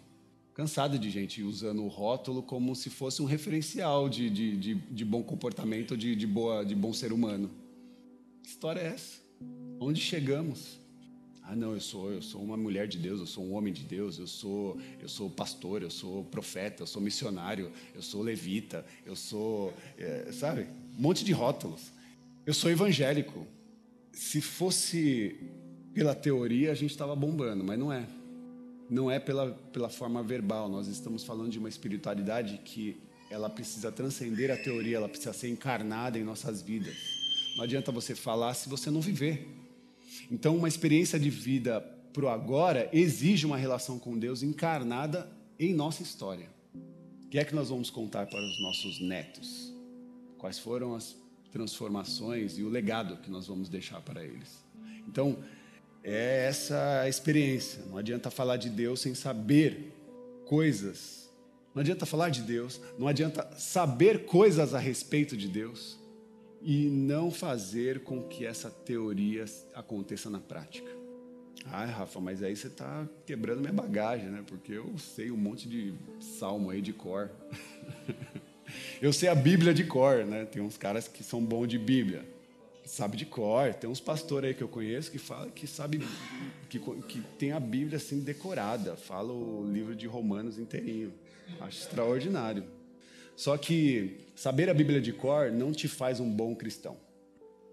Cansado 0.56 0.98
de 0.98 1.10
gente 1.10 1.42
usando 1.42 1.84
o 1.84 1.86
rótulo 1.86 2.42
como 2.42 2.74
se 2.74 2.88
fosse 2.88 3.20
um 3.20 3.26
referencial 3.26 4.08
de, 4.08 4.30
de, 4.30 4.56
de, 4.56 4.74
de 4.74 5.04
bom 5.04 5.22
comportamento, 5.22 5.94
de, 5.94 6.16
de, 6.16 6.26
boa, 6.26 6.64
de 6.64 6.74
bom 6.74 6.94
ser 6.94 7.12
humano. 7.12 7.50
Que 8.42 8.48
história 8.48 8.80
é 8.80 8.86
essa? 8.86 9.20
Onde 9.78 10.00
chegamos? 10.00 10.78
Ah, 11.42 11.54
não, 11.54 11.74
eu 11.74 11.80
sou, 11.80 12.10
eu 12.10 12.22
sou 12.22 12.42
uma 12.42 12.56
mulher 12.56 12.88
de 12.88 12.96
Deus, 12.96 13.20
eu 13.20 13.26
sou 13.26 13.44
um 13.44 13.52
homem 13.52 13.70
de 13.70 13.82
Deus, 13.82 14.18
eu 14.18 14.26
sou, 14.26 14.80
eu 14.98 15.10
sou 15.10 15.28
pastor, 15.28 15.82
eu 15.82 15.90
sou 15.90 16.24
profeta, 16.24 16.84
eu 16.84 16.86
sou 16.86 17.02
missionário, 17.02 17.70
eu 17.94 18.00
sou 18.00 18.22
levita, 18.22 18.82
eu 19.04 19.14
sou, 19.14 19.74
é, 19.98 20.32
sabe, 20.32 20.68
um 20.98 21.02
monte 21.02 21.22
de 21.22 21.32
rótulos. 21.32 21.92
Eu 22.46 22.54
sou 22.54 22.70
evangélico 22.70 23.46
se 24.10 24.40
fosse 24.40 25.38
pela 25.92 26.14
teoria, 26.14 26.72
a 26.72 26.74
gente 26.74 26.92
estava 26.92 27.14
bombando, 27.14 27.62
mas 27.62 27.78
não 27.78 27.92
é. 27.92 28.06
Não 28.88 29.10
é 29.10 29.18
pela, 29.18 29.52
pela 29.72 29.88
forma 29.88 30.22
verbal. 30.22 30.68
Nós 30.68 30.86
estamos 30.86 31.24
falando 31.24 31.50
de 31.50 31.58
uma 31.58 31.68
espiritualidade 31.68 32.60
que 32.64 33.00
ela 33.30 33.50
precisa 33.50 33.90
transcender 33.90 34.50
a 34.50 34.56
teoria, 34.56 34.96
ela 34.96 35.08
precisa 35.08 35.32
ser 35.32 35.48
encarnada 35.48 36.18
em 36.18 36.22
nossas 36.22 36.62
vidas. 36.62 36.94
Não 37.56 37.64
adianta 37.64 37.90
você 37.90 38.14
falar 38.14 38.54
se 38.54 38.68
você 38.68 38.90
não 38.90 39.00
viver. 39.00 39.48
Então, 40.30 40.56
uma 40.56 40.68
experiência 40.68 41.18
de 41.18 41.30
vida 41.30 41.80
pro 42.12 42.28
agora 42.28 42.88
exige 42.92 43.44
uma 43.44 43.56
relação 43.56 43.98
com 43.98 44.16
Deus 44.18 44.42
encarnada 44.42 45.30
em 45.58 45.74
nossa 45.74 46.02
história. 46.02 46.48
O 47.24 47.28
que 47.28 47.38
é 47.38 47.44
que 47.44 47.54
nós 47.54 47.68
vamos 47.68 47.90
contar 47.90 48.26
para 48.26 48.40
os 48.40 48.62
nossos 48.62 49.00
netos? 49.00 49.72
Quais 50.38 50.58
foram 50.58 50.94
as 50.94 51.16
transformações 51.56 52.58
e 52.58 52.62
o 52.62 52.68
legado 52.68 53.16
que 53.16 53.30
nós 53.30 53.46
vamos 53.46 53.70
deixar 53.70 54.02
para 54.02 54.22
eles. 54.22 54.62
Então, 55.08 55.38
é 56.06 56.46
essa 56.46 57.08
experiência. 57.08 57.82
Não 57.90 57.98
adianta 57.98 58.30
falar 58.30 58.56
de 58.56 58.70
Deus 58.70 59.00
sem 59.00 59.12
saber 59.12 59.92
coisas. 60.46 61.28
Não 61.74 61.80
adianta 61.80 62.06
falar 62.06 62.30
de 62.30 62.42
Deus, 62.42 62.80
não 62.96 63.08
adianta 63.08 63.46
saber 63.58 64.24
coisas 64.24 64.72
a 64.72 64.78
respeito 64.78 65.36
de 65.36 65.46
Deus 65.46 65.98
e 66.62 66.86
não 66.86 67.30
fazer 67.30 68.00
com 68.00 68.22
que 68.22 68.46
essa 68.46 68.70
teoria 68.70 69.44
aconteça 69.74 70.30
na 70.30 70.38
prática. 70.38 70.90
Ai, 71.66 71.88
Rafa, 71.88 72.20
mas 72.20 72.42
aí 72.42 72.56
você 72.56 72.68
está 72.68 73.06
quebrando 73.26 73.60
minha 73.60 73.72
bagagem, 73.72 74.28
né? 74.28 74.44
Porque 74.46 74.72
eu 74.72 74.96
sei 74.96 75.30
um 75.30 75.36
monte 75.36 75.68
de 75.68 75.92
salmo 76.20 76.70
aí 76.70 76.80
de 76.80 76.92
cor. 76.92 77.30
Eu 79.00 79.12
sei 79.12 79.28
a 79.28 79.34
Bíblia 79.34 79.72
de 79.72 79.84
cor, 79.84 80.24
né? 80.24 80.44
Tem 80.44 80.60
uns 80.60 80.76
caras 80.76 81.06
que 81.06 81.22
são 81.22 81.40
bons 81.40 81.68
de 81.68 81.78
Bíblia, 81.78 82.24
sabe 82.86 83.16
de 83.16 83.26
cor. 83.26 83.74
Tem 83.74 83.90
uns 83.90 84.00
pastores 84.00 84.48
aí 84.48 84.54
que 84.54 84.62
eu 84.62 84.68
conheço 84.68 85.10
que 85.10 85.18
fala 85.18 85.50
que 85.50 85.66
sabe 85.66 86.00
que, 86.70 86.78
que 86.78 87.20
tem 87.38 87.52
a 87.52 87.60
Bíblia 87.60 87.98
assim 87.98 88.20
decorada, 88.20 88.96
fala 88.96 89.32
o 89.32 89.70
livro 89.70 89.94
de 89.94 90.06
Romanos 90.06 90.58
inteirinho. 90.58 91.12
Acho 91.60 91.80
extraordinário. 91.80 92.64
Só 93.36 93.56
que 93.58 94.20
saber 94.34 94.70
a 94.70 94.74
Bíblia 94.74 95.00
de 95.00 95.12
cor 95.12 95.52
não 95.52 95.72
te 95.72 95.88
faz 95.88 96.20
um 96.20 96.30
bom 96.30 96.54
cristão. 96.54 96.96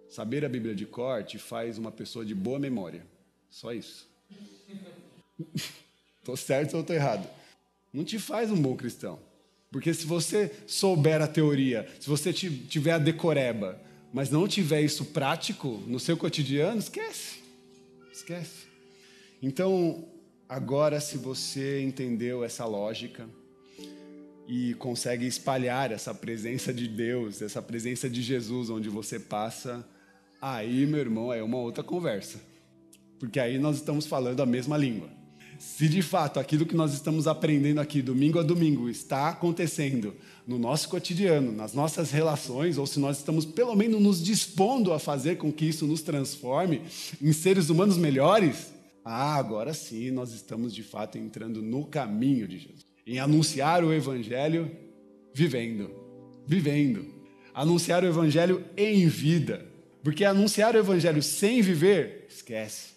Saber 0.09 0.43
a 0.43 0.49
Bíblia 0.49 0.75
de 0.75 0.85
cor 0.85 1.23
te 1.23 1.37
faz 1.39 1.77
uma 1.77 1.91
pessoa 1.91 2.25
de 2.25 2.35
boa 2.35 2.59
memória. 2.59 3.05
Só 3.49 3.71
isso. 3.71 4.07
Tô 6.23 6.37
certo 6.37 6.77
ou 6.77 6.83
tô 6.83 6.93
errado? 6.93 7.27
Não 7.91 8.03
te 8.05 8.17
faz 8.17 8.49
um 8.49 8.61
bom 8.61 8.77
cristão. 8.77 9.19
Porque 9.69 9.93
se 9.93 10.05
você 10.05 10.51
souber 10.65 11.21
a 11.21 11.27
teoria, 11.27 11.85
se 11.99 12.09
você 12.09 12.31
tiver 12.31 12.91
a 12.91 12.97
decoreba, 12.97 13.77
mas 14.13 14.29
não 14.29 14.47
tiver 14.47 14.81
isso 14.81 15.05
prático 15.05 15.81
no 15.87 15.99
seu 15.99 16.15
cotidiano, 16.15 16.77
esquece. 16.77 17.39
Esquece. 18.13 18.67
Então, 19.41 20.07
agora, 20.47 21.01
se 21.01 21.17
você 21.17 21.81
entendeu 21.81 22.43
essa 22.43 22.63
lógica 22.63 23.27
e 24.47 24.75
consegue 24.75 25.25
espalhar 25.25 25.91
essa 25.91 26.13
presença 26.13 26.71
de 26.71 26.87
Deus, 26.87 27.41
essa 27.41 27.59
presença 27.61 28.07
de 28.07 28.21
Jesus 28.21 28.69
onde 28.69 28.87
você 28.87 29.19
passa, 29.19 29.83
aí, 30.39 30.85
meu 30.85 30.99
irmão, 30.99 31.33
é 31.33 31.41
uma 31.41 31.57
outra 31.57 31.83
conversa. 31.83 32.39
Porque 33.19 33.39
aí 33.39 33.57
nós 33.57 33.77
estamos 33.77 34.05
falando 34.05 34.41
a 34.41 34.45
mesma 34.45 34.77
língua. 34.77 35.09
Se 35.63 35.87
de 35.87 36.01
fato 36.01 36.39
aquilo 36.39 36.65
que 36.65 36.75
nós 36.75 36.93
estamos 36.93 37.25
aprendendo 37.25 37.79
aqui, 37.79 38.01
domingo 38.01 38.37
a 38.37 38.43
domingo, 38.43 38.89
está 38.89 39.29
acontecendo 39.29 40.13
no 40.45 40.59
nosso 40.59 40.89
cotidiano, 40.89 41.53
nas 41.53 41.73
nossas 41.73 42.11
relações, 42.11 42.77
ou 42.77 42.85
se 42.85 42.99
nós 42.99 43.17
estamos 43.17 43.45
pelo 43.45 43.73
menos 43.73 43.99
nos 43.99 44.21
dispondo 44.21 44.91
a 44.91 44.99
fazer 44.99 45.37
com 45.37 45.51
que 45.51 45.65
isso 45.65 45.87
nos 45.87 46.01
transforme 46.01 46.81
em 47.19 47.31
seres 47.31 47.69
humanos 47.69 47.97
melhores, 47.97 48.73
ah, 49.05 49.35
agora 49.35 49.73
sim 49.73 50.11
nós 50.11 50.33
estamos 50.33 50.75
de 50.75 50.83
fato 50.83 51.17
entrando 51.17 51.61
no 51.61 51.85
caminho 51.85 52.45
de 52.47 52.59
Jesus. 52.59 52.85
Em 53.07 53.19
anunciar 53.19 53.83
o 53.83 53.93
Evangelho 53.93 54.69
vivendo. 55.33 55.89
Vivendo. 56.45 57.05
Anunciar 57.53 58.03
o 58.03 58.07
Evangelho 58.07 58.63
em 58.75 59.07
vida. 59.07 59.65
Porque 60.03 60.25
anunciar 60.25 60.75
o 60.75 60.79
Evangelho 60.79 61.23
sem 61.23 61.61
viver, 61.61 62.27
esquece 62.29 62.92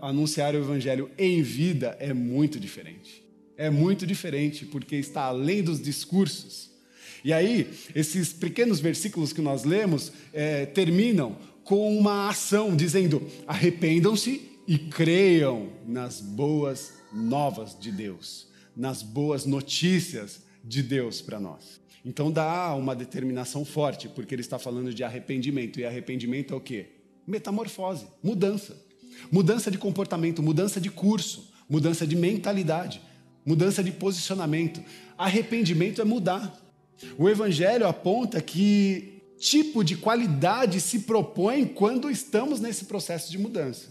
anunciar 0.00 0.54
o 0.54 0.58
evangelho 0.58 1.10
em 1.18 1.42
vida 1.42 1.96
é 1.98 2.12
muito 2.12 2.60
diferente. 2.60 3.24
É 3.56 3.70
muito 3.70 4.06
diferente 4.06 4.64
porque 4.66 4.96
está 4.96 5.22
além 5.22 5.62
dos 5.62 5.80
discursos. 5.80 6.70
E 7.24 7.32
aí, 7.32 7.70
esses 7.94 8.32
pequenos 8.32 8.80
versículos 8.80 9.32
que 9.32 9.40
nós 9.40 9.64
lemos 9.64 10.12
é, 10.32 10.66
terminam 10.66 11.36
com 11.64 11.96
uma 11.96 12.28
ação, 12.28 12.76
dizendo: 12.76 13.26
arrependam-se 13.46 14.50
e 14.68 14.78
creiam 14.78 15.70
nas 15.86 16.20
boas 16.20 16.92
novas 17.12 17.78
de 17.78 17.90
Deus, 17.90 18.48
nas 18.76 19.02
boas 19.02 19.46
notícias 19.46 20.42
de 20.62 20.82
Deus 20.82 21.20
para 21.20 21.40
nós. 21.40 21.80
Então 22.04 22.30
dá 22.30 22.74
uma 22.74 22.94
determinação 22.94 23.64
forte, 23.64 24.08
porque 24.08 24.34
ele 24.34 24.42
está 24.42 24.58
falando 24.58 24.92
de 24.92 25.02
arrependimento, 25.02 25.80
e 25.80 25.84
arrependimento 25.84 26.52
é 26.52 26.56
o 26.56 26.60
quê? 26.60 26.86
Metamorfose, 27.26 28.06
mudança. 28.22 28.76
Mudança 29.30 29.70
de 29.70 29.78
comportamento, 29.78 30.42
mudança 30.42 30.80
de 30.80 30.90
curso, 30.90 31.50
mudança 31.68 32.06
de 32.06 32.16
mentalidade, 32.16 33.00
mudança 33.44 33.82
de 33.82 33.90
posicionamento. 33.92 34.82
Arrependimento 35.16 36.00
é 36.00 36.04
mudar. 36.04 36.60
O 37.18 37.28
Evangelho 37.28 37.86
aponta 37.86 38.40
que 38.40 39.22
tipo 39.38 39.84
de 39.84 39.96
qualidade 39.96 40.80
se 40.80 41.00
propõe 41.00 41.66
quando 41.66 42.10
estamos 42.10 42.60
nesse 42.60 42.84
processo 42.86 43.30
de 43.30 43.38
mudança. 43.38 43.88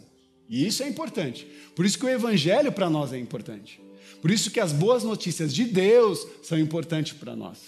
E 0.49 0.65
isso 0.65 0.83
é 0.83 0.87
importante. 0.87 1.47
Por 1.75 1.85
isso 1.85 1.97
que 1.97 2.05
o 2.05 2.09
Evangelho 2.09 2.71
para 2.71 2.89
nós 2.89 3.13
é 3.13 3.17
importante. 3.17 3.81
Por 4.21 4.31
isso 4.31 4.51
que 4.51 4.59
as 4.59 4.71
boas 4.71 5.03
notícias 5.03 5.53
de 5.53 5.65
Deus 5.65 6.25
são 6.41 6.57
importantes 6.57 7.13
para 7.13 7.35
nós. 7.35 7.59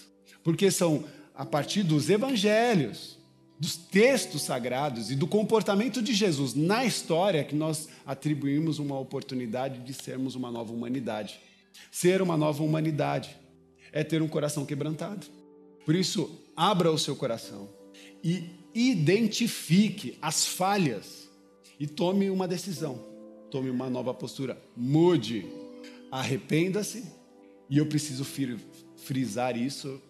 Porque 0.44 0.72
são 0.72 1.04
a 1.36 1.46
partir 1.46 1.84
dos 1.84 2.10
evangelhos, 2.10 3.18
dos 3.60 3.78
textos 3.78 4.41
sagrados 4.41 5.10
e 5.10 5.15
do 5.15 5.28
comportamento 5.28 6.02
de 6.02 6.13
Jesus 6.13 6.54
na 6.54 6.84
história 6.84 7.44
que 7.44 7.56
nós 7.56 7.88
atribuímos 8.06 8.80
uma 8.80 9.00
oportunidade 9.00 9.80
de 9.80 9.94
sermos 9.94 10.36
uma 10.36 10.52
nova 10.52 10.74
humanidade. 10.74 11.39
Ser 11.91 12.22
uma 12.22 12.36
nova 12.36 12.63
humanidade 12.63 13.36
é 13.91 14.04
ter 14.04 14.22
um 14.22 14.28
coração 14.28 14.65
quebrantado. 14.65 15.28
Por 15.86 15.96
isso, 15.96 16.30
abra 16.56 16.91
o 16.91 16.98
seu 16.98 17.15
coração 17.15 17.70
e 18.24 18.44
identifique 18.74 20.18
as 20.22 20.46
falhas 20.46 21.30
e 21.80 21.88
tome 21.88 22.30
uma 22.30 22.48
decisão, 22.48 23.00
tome 23.50 23.70
uma 23.70 23.89
nova 23.89 24.13
postura, 24.13 24.62
mude, 24.76 25.46
arrependa-se. 26.12 27.06
E 27.70 27.78
eu 27.78 27.86
preciso 27.86 28.26
frisar 28.96 29.58
isso 29.58 30.02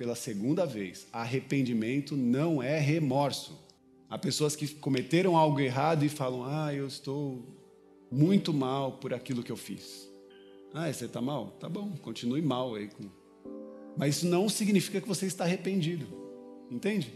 pela 0.00 0.14
segunda 0.14 0.64
vez: 0.64 1.06
arrependimento 1.12 2.16
não 2.16 2.62
é 2.62 2.78
remorso. 2.78 3.60
Há 4.08 4.16
pessoas 4.16 4.56
que 4.56 4.66
cometeram 4.66 5.36
algo 5.36 5.60
errado 5.60 6.06
e 6.06 6.08
falam: 6.08 6.42
Ah, 6.42 6.74
eu 6.74 6.86
estou 6.86 7.44
muito 8.10 8.50
mal 8.50 8.92
por 8.92 9.12
aquilo 9.12 9.42
que 9.42 9.52
eu 9.52 9.58
fiz. 9.58 10.08
Ah, 10.72 10.90
você 10.90 11.04
está 11.04 11.20
mal? 11.20 11.48
Tá 11.60 11.68
bom, 11.68 11.94
continue 12.00 12.40
mal 12.40 12.76
aí. 12.76 12.88
Mas 13.94 14.16
isso 14.16 14.26
não 14.26 14.48
significa 14.48 15.02
que 15.02 15.06
você 15.06 15.26
está 15.26 15.44
arrependido. 15.44 16.06
Entende? 16.70 17.12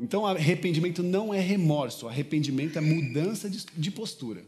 Então, 0.00 0.26
arrependimento 0.26 1.04
não 1.04 1.32
é 1.32 1.38
remorso, 1.38 2.08
arrependimento 2.08 2.76
é 2.78 2.80
mudança 2.80 3.48
de, 3.48 3.64
de 3.76 3.90
postura. 3.92 4.44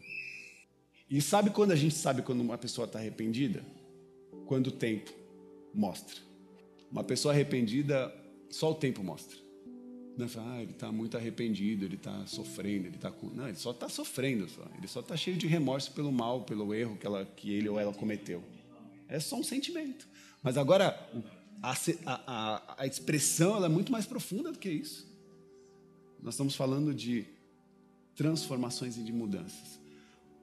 E 1.08 1.22
sabe 1.22 1.50
quando 1.50 1.70
a 1.70 1.76
gente 1.76 1.94
sabe 1.94 2.20
quando 2.22 2.40
uma 2.40 2.58
pessoa 2.58 2.86
está 2.86 2.98
arrependida? 2.98 3.64
Quando 4.44 4.68
o 4.68 4.72
tempo 4.72 5.12
mostra. 5.72 6.33
Uma 6.94 7.02
pessoa 7.02 7.34
arrependida, 7.34 8.14
só 8.48 8.70
o 8.70 8.74
tempo 8.76 9.02
mostra. 9.02 9.36
Não 10.16 10.28
fala, 10.28 10.52
ah, 10.52 10.62
ele 10.62 10.70
está 10.70 10.92
muito 10.92 11.16
arrependido, 11.16 11.84
ele 11.84 11.96
está 11.96 12.24
sofrendo, 12.24 12.86
ele 12.86 12.94
está 12.94 13.10
com. 13.10 13.26
Não, 13.30 13.48
ele 13.48 13.56
só 13.56 13.72
está 13.72 13.88
sofrendo, 13.88 14.48
só. 14.48 14.62
ele 14.78 14.86
só 14.86 15.00
está 15.00 15.16
cheio 15.16 15.36
de 15.36 15.48
remorso 15.48 15.90
pelo 15.90 16.12
mal, 16.12 16.42
pelo 16.42 16.72
erro 16.72 16.96
que, 16.96 17.04
ela, 17.04 17.24
que 17.24 17.52
ele 17.52 17.68
ou 17.68 17.80
ela 17.80 17.92
cometeu. 17.92 18.44
É 19.08 19.18
só 19.18 19.34
um 19.34 19.42
sentimento. 19.42 20.06
Mas 20.40 20.56
agora, 20.56 20.96
a, 21.60 21.74
a, 22.06 22.74
a 22.78 22.86
expressão 22.86 23.56
ela 23.56 23.66
é 23.66 23.68
muito 23.68 23.90
mais 23.90 24.06
profunda 24.06 24.52
do 24.52 24.58
que 24.60 24.70
isso. 24.70 25.04
Nós 26.22 26.34
estamos 26.34 26.54
falando 26.54 26.94
de 26.94 27.26
transformações 28.14 28.96
e 28.96 29.02
de 29.02 29.12
mudanças. 29.12 29.80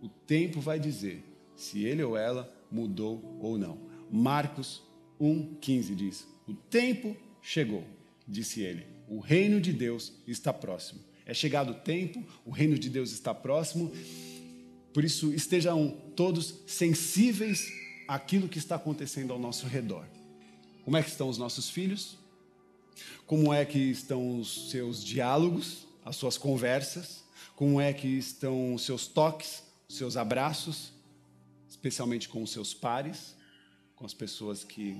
O 0.01 0.09
tempo 0.09 0.59
vai 0.59 0.81
dizer 0.81 1.23
se 1.55 1.85
ele 1.85 2.03
ou 2.03 2.17
ela 2.17 2.53
mudou 2.69 3.39
ou 3.39 3.57
não. 3.57 3.77
Marcos 4.11 4.83
1,15 5.17 5.95
diz: 5.95 6.30
o 6.47 6.53
tempo 6.53 7.15
chegou, 7.41 7.85
disse 8.27 8.61
ele. 8.61 8.85
O 9.07 9.19
reino 9.19 9.59
de 9.59 9.73
Deus 9.73 10.13
está 10.27 10.53
próximo. 10.53 11.01
É 11.25 11.33
chegado 11.33 11.71
o 11.71 11.75
tempo, 11.75 12.25
o 12.45 12.51
reino 12.51 12.77
de 12.77 12.89
Deus 12.89 13.11
está 13.11 13.33
próximo. 13.33 13.91
Por 14.93 15.03
isso, 15.03 15.33
estejam 15.33 15.97
todos 16.15 16.55
sensíveis 16.67 17.71
àquilo 18.07 18.49
que 18.49 18.57
está 18.57 18.75
acontecendo 18.75 19.31
ao 19.31 19.39
nosso 19.39 19.65
redor. 19.67 20.05
Como 20.83 20.97
é 20.97 21.03
que 21.03 21.09
estão 21.09 21.29
os 21.29 21.37
nossos 21.37 21.69
filhos? 21.69 22.17
Como 23.25 23.53
é 23.53 23.63
que 23.63 23.79
estão 23.79 24.39
os 24.39 24.69
seus 24.69 25.03
diálogos, 25.03 25.87
as 26.03 26.15
suas 26.15 26.37
conversas? 26.37 27.23
Como 27.55 27.79
é 27.79 27.93
que 27.93 28.07
estão 28.07 28.73
os 28.73 28.83
seus 28.83 29.07
toques, 29.07 29.63
os 29.87 29.95
seus 29.95 30.17
abraços, 30.17 30.91
especialmente 31.69 32.27
com 32.27 32.43
os 32.43 32.51
seus 32.51 32.73
pares, 32.73 33.35
com 33.95 34.05
as 34.05 34.13
pessoas 34.13 34.63
que 34.63 34.97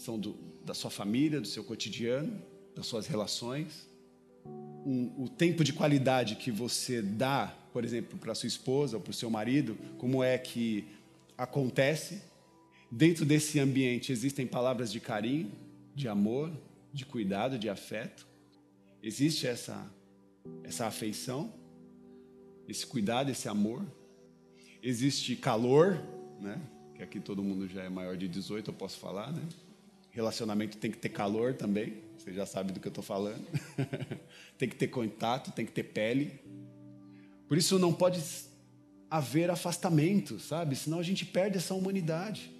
são 0.00 0.18
do, 0.18 0.36
da 0.64 0.74
sua 0.74 0.90
família, 0.90 1.40
do 1.40 1.46
seu 1.46 1.62
cotidiano, 1.62 2.40
das 2.74 2.86
suas 2.86 3.06
relações. 3.06 3.86
Um, 4.46 5.12
o 5.18 5.28
tempo 5.28 5.62
de 5.62 5.72
qualidade 5.72 6.36
que 6.36 6.50
você 6.50 7.02
dá, 7.02 7.54
por 7.72 7.84
exemplo, 7.84 8.18
para 8.18 8.34
sua 8.34 8.46
esposa 8.46 8.96
ou 8.96 9.02
para 9.02 9.10
o 9.10 9.14
seu 9.14 9.30
marido, 9.30 9.76
como 9.98 10.24
é 10.24 10.38
que 10.38 10.86
acontece. 11.36 12.22
Dentro 12.90 13.24
desse 13.24 13.60
ambiente 13.60 14.10
existem 14.10 14.46
palavras 14.46 14.90
de 14.90 15.00
carinho, 15.00 15.52
de 15.94 16.08
amor, 16.08 16.50
de 16.92 17.04
cuidado, 17.04 17.58
de 17.58 17.68
afeto. 17.68 18.26
Existe 19.02 19.46
essa, 19.46 19.86
essa 20.64 20.86
afeição, 20.86 21.52
esse 22.66 22.86
cuidado, 22.86 23.30
esse 23.30 23.48
amor. 23.48 23.84
Existe 24.82 25.36
calor, 25.36 26.02
né? 26.40 26.60
que 26.94 27.02
aqui 27.02 27.20
todo 27.20 27.42
mundo 27.42 27.66
já 27.68 27.82
é 27.82 27.88
maior 27.88 28.16
de 28.16 28.28
18, 28.28 28.70
eu 28.70 28.74
posso 28.74 28.98
falar, 28.98 29.32
né? 29.32 29.42
Relacionamento 30.10 30.76
tem 30.76 30.90
que 30.90 30.98
ter 30.98 31.08
calor 31.08 31.54
também, 31.54 32.02
você 32.18 32.32
já 32.32 32.44
sabe 32.44 32.72
do 32.72 32.80
que 32.80 32.88
eu 32.88 32.90
estou 32.90 33.04
falando. 33.04 33.44
tem 34.58 34.68
que 34.68 34.76
ter 34.76 34.88
contato, 34.88 35.52
tem 35.52 35.64
que 35.64 35.72
ter 35.72 35.84
pele. 35.84 36.38
Por 37.48 37.56
isso 37.56 37.78
não 37.78 37.92
pode 37.92 38.22
haver 39.10 39.50
afastamento, 39.50 40.38
sabe? 40.38 40.76
Senão 40.76 40.98
a 40.98 41.02
gente 41.02 41.24
perde 41.24 41.56
essa 41.56 41.74
humanidade. 41.74 42.50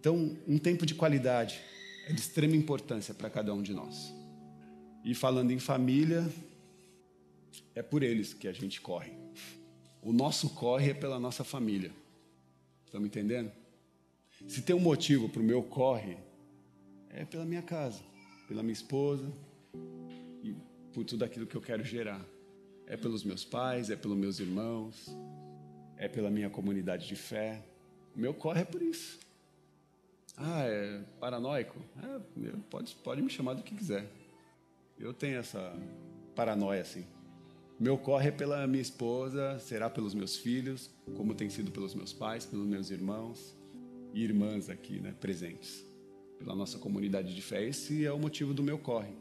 Então, 0.00 0.36
um 0.48 0.58
tempo 0.58 0.84
de 0.84 0.94
qualidade 0.94 1.60
é 2.08 2.12
de 2.12 2.20
extrema 2.20 2.56
importância 2.56 3.14
para 3.14 3.30
cada 3.30 3.54
um 3.54 3.62
de 3.62 3.72
nós. 3.72 4.12
E 5.04 5.14
falando 5.14 5.52
em 5.52 5.58
família, 5.58 6.28
é 7.74 7.82
por 7.82 8.02
eles 8.02 8.34
que 8.34 8.48
a 8.48 8.52
gente 8.52 8.80
corre. 8.80 9.12
O 10.02 10.12
nosso 10.12 10.50
corre 10.50 10.90
é 10.90 10.94
pela 10.94 11.20
nossa 11.20 11.44
família. 11.44 11.92
Estão 12.84 13.00
me 13.00 13.06
entendendo? 13.06 13.50
Se 14.48 14.60
tem 14.62 14.74
um 14.74 14.80
motivo 14.80 15.28
para 15.28 15.40
o 15.40 15.44
meu 15.44 15.62
corre, 15.62 16.16
é 17.12 17.24
pela 17.24 17.44
minha 17.44 17.62
casa, 17.62 18.02
pela 18.48 18.62
minha 18.62 18.72
esposa 18.72 19.30
e 20.42 20.54
por 20.92 21.04
tudo 21.04 21.24
aquilo 21.24 21.46
que 21.46 21.54
eu 21.54 21.60
quero 21.60 21.84
gerar. 21.84 22.24
É 22.86 22.96
pelos 22.96 23.22
meus 23.22 23.44
pais, 23.44 23.90
é 23.90 23.96
pelos 23.96 24.16
meus 24.16 24.40
irmãos, 24.40 25.14
é 25.96 26.08
pela 26.08 26.30
minha 26.30 26.50
comunidade 26.50 27.06
de 27.06 27.14
fé. 27.14 27.62
O 28.16 28.18
meu 28.18 28.34
corre 28.34 28.62
é 28.62 28.64
por 28.64 28.82
isso. 28.82 29.20
Ah, 30.36 30.62
é 30.64 31.02
paranoico? 31.20 31.78
É, 32.02 32.50
pode, 32.70 32.94
pode 32.96 33.22
me 33.22 33.30
chamar 33.30 33.54
do 33.54 33.62
que 33.62 33.74
quiser. 33.74 34.10
Eu 34.98 35.12
tenho 35.12 35.38
essa 35.38 35.74
paranoia 36.34 36.80
assim. 36.80 37.06
Meu 37.78 37.98
corre 37.98 38.28
é 38.28 38.32
pela 38.32 38.66
minha 38.66 38.82
esposa, 38.82 39.58
será 39.58 39.90
pelos 39.90 40.14
meus 40.14 40.36
filhos, 40.36 40.90
como 41.16 41.34
tem 41.34 41.50
sido 41.50 41.70
pelos 41.70 41.94
meus 41.94 42.12
pais, 42.12 42.46
pelos 42.46 42.66
meus 42.66 42.90
irmãos 42.90 43.56
e 44.12 44.22
irmãs 44.22 44.68
aqui, 44.68 45.00
né, 45.00 45.14
presentes 45.20 45.91
pela 46.42 46.54
nossa 46.56 46.78
comunidade 46.78 47.34
de 47.34 47.40
fé. 47.40 47.64
Esse 47.64 48.04
é 48.04 48.12
o 48.12 48.18
motivo 48.18 48.52
do 48.52 48.62
meu 48.62 48.78
corre. 48.78 49.12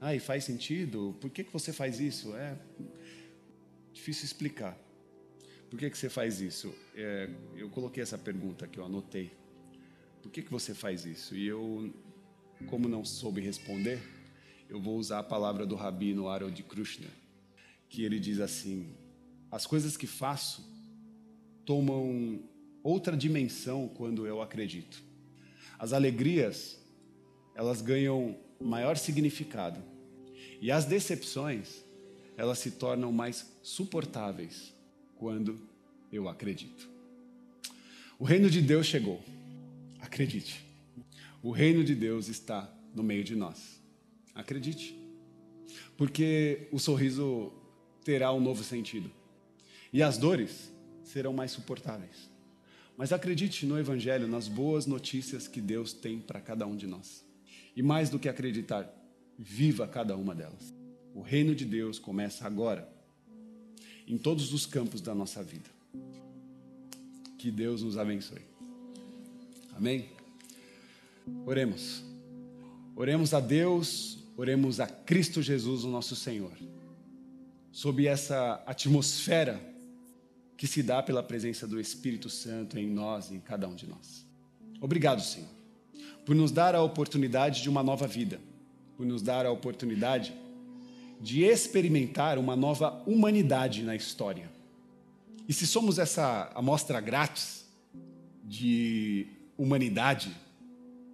Ah, 0.00 0.14
e 0.14 0.20
faz 0.20 0.44
sentido? 0.44 1.16
Por 1.20 1.30
que, 1.30 1.44
que 1.44 1.52
você 1.52 1.72
faz 1.72 2.00
isso? 2.00 2.34
É 2.34 2.56
difícil 3.92 4.24
explicar. 4.24 4.78
Por 5.68 5.78
que, 5.78 5.90
que 5.90 5.98
você 5.98 6.08
faz 6.08 6.40
isso? 6.40 6.72
É, 6.94 7.28
eu 7.56 7.68
coloquei 7.68 8.02
essa 8.02 8.18
pergunta 8.18 8.66
que 8.66 8.78
eu 8.78 8.84
anotei. 8.84 9.32
Por 10.22 10.30
que, 10.30 10.42
que 10.42 10.50
você 10.50 10.74
faz 10.74 11.04
isso? 11.04 11.34
E 11.36 11.46
eu, 11.46 11.92
como 12.66 12.88
não 12.88 13.04
soube 13.04 13.40
responder, 13.40 14.00
eu 14.68 14.80
vou 14.80 14.96
usar 14.96 15.18
a 15.18 15.22
palavra 15.22 15.66
do 15.66 15.74
rabino 15.74 16.28
Harold 16.28 16.62
Kushner, 16.62 17.10
que 17.88 18.04
ele 18.04 18.18
diz 18.18 18.38
assim: 18.40 18.94
as 19.50 19.66
coisas 19.66 19.96
que 19.96 20.06
faço 20.06 20.64
tomam 21.64 22.40
outra 22.82 23.16
dimensão 23.16 23.88
quando 23.88 24.26
eu 24.26 24.40
acredito. 24.40 25.11
As 25.82 25.92
alegrias, 25.92 26.78
elas 27.56 27.82
ganham 27.82 28.38
maior 28.60 28.96
significado. 28.96 29.82
E 30.60 30.70
as 30.70 30.84
decepções, 30.84 31.82
elas 32.36 32.60
se 32.60 32.70
tornam 32.70 33.10
mais 33.10 33.52
suportáveis 33.64 34.72
quando 35.16 35.58
eu 36.12 36.28
acredito. 36.28 36.88
O 38.16 38.22
reino 38.22 38.48
de 38.48 38.62
Deus 38.62 38.86
chegou. 38.86 39.20
Acredite. 39.98 40.64
O 41.42 41.50
reino 41.50 41.82
de 41.82 41.96
Deus 41.96 42.28
está 42.28 42.72
no 42.94 43.02
meio 43.02 43.24
de 43.24 43.34
nós. 43.34 43.82
Acredite. 44.36 44.96
porque 45.96 46.68
o 46.70 46.78
sorriso 46.78 47.52
terá 48.04 48.32
um 48.32 48.40
novo 48.40 48.62
sentido 48.62 49.10
e 49.92 50.00
as 50.00 50.16
dores 50.16 50.72
serão 51.02 51.32
mais 51.32 51.50
suportáveis. 51.50 52.30
Mas 53.02 53.12
acredite 53.12 53.66
no 53.66 53.76
Evangelho, 53.76 54.28
nas 54.28 54.46
boas 54.46 54.86
notícias 54.86 55.48
que 55.48 55.60
Deus 55.60 55.92
tem 55.92 56.20
para 56.20 56.40
cada 56.40 56.64
um 56.68 56.76
de 56.76 56.86
nós. 56.86 57.24
E 57.74 57.82
mais 57.82 58.08
do 58.08 58.16
que 58.16 58.28
acreditar, 58.28 58.88
viva 59.36 59.88
cada 59.88 60.16
uma 60.16 60.36
delas. 60.36 60.72
O 61.12 61.20
reino 61.20 61.52
de 61.52 61.64
Deus 61.64 61.98
começa 61.98 62.46
agora, 62.46 62.88
em 64.06 64.16
todos 64.16 64.52
os 64.52 64.66
campos 64.66 65.00
da 65.00 65.16
nossa 65.16 65.42
vida. 65.42 65.68
Que 67.38 67.50
Deus 67.50 67.82
nos 67.82 67.98
abençoe. 67.98 68.42
Amém? 69.74 70.08
Oremos. 71.44 72.04
Oremos 72.94 73.34
a 73.34 73.40
Deus, 73.40 74.20
oremos 74.36 74.78
a 74.78 74.86
Cristo 74.86 75.42
Jesus, 75.42 75.82
o 75.82 75.88
nosso 75.88 76.14
Senhor. 76.14 76.52
Sob 77.72 78.06
essa 78.06 78.62
atmosfera 78.64 79.71
que 80.62 80.68
se 80.68 80.80
dá 80.80 81.02
pela 81.02 81.24
presença 81.24 81.66
do 81.66 81.80
Espírito 81.80 82.30
Santo 82.30 82.78
em 82.78 82.86
nós 82.86 83.32
em 83.32 83.40
cada 83.40 83.66
um 83.66 83.74
de 83.74 83.84
nós. 83.84 84.24
Obrigado, 84.80 85.20
Senhor, 85.20 85.48
por 86.24 86.36
nos 86.36 86.52
dar 86.52 86.76
a 86.76 86.80
oportunidade 86.80 87.62
de 87.62 87.68
uma 87.68 87.82
nova 87.82 88.06
vida, 88.06 88.40
por 88.96 89.04
nos 89.04 89.22
dar 89.22 89.44
a 89.44 89.50
oportunidade 89.50 90.32
de 91.20 91.42
experimentar 91.42 92.38
uma 92.38 92.54
nova 92.54 93.02
humanidade 93.08 93.82
na 93.82 93.96
história. 93.96 94.48
E 95.48 95.52
se 95.52 95.66
somos 95.66 95.98
essa 95.98 96.52
amostra 96.54 97.00
grátis 97.00 97.66
de 98.44 99.26
humanidade 99.58 100.30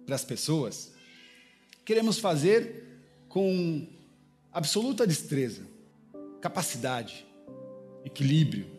para 0.05 0.13
as 0.13 0.23
pessoas, 0.23 0.93
queremos 1.83 2.19
fazer 2.19 3.01
com 3.27 3.87
absoluta 4.53 5.07
destreza, 5.07 5.63
capacidade, 6.39 7.25
equilíbrio, 8.05 8.77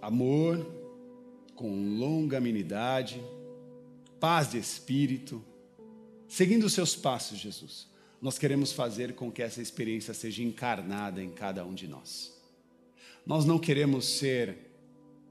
amor, 0.00 0.66
com 1.54 1.98
longanimidade, 1.98 3.22
paz 4.18 4.50
de 4.50 4.58
espírito, 4.58 5.44
seguindo 6.28 6.64
os 6.64 6.72
seus 6.72 6.96
passos, 6.96 7.38
Jesus. 7.38 7.88
Nós 8.20 8.38
queremos 8.38 8.72
fazer 8.72 9.14
com 9.14 9.30
que 9.30 9.42
essa 9.42 9.62
experiência 9.62 10.12
seja 10.12 10.42
encarnada 10.42 11.22
em 11.22 11.30
cada 11.30 11.64
um 11.64 11.74
de 11.74 11.86
nós. 11.86 12.38
Nós 13.26 13.44
não 13.44 13.58
queremos 13.58 14.06
ser 14.06 14.56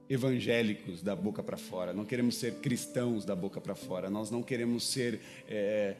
evangélicos 0.08 1.02
da 1.02 1.14
boca 1.14 1.40
para 1.40 1.56
fora, 1.56 1.92
não 1.92 2.04
queremos 2.04 2.34
ser 2.34 2.54
cristãos 2.56 3.24
da 3.24 3.36
boca 3.36 3.60
para 3.60 3.76
fora, 3.76 4.10
nós 4.10 4.28
não 4.28 4.42
queremos 4.42 4.84
ser 4.84 5.20
é, 5.48 5.94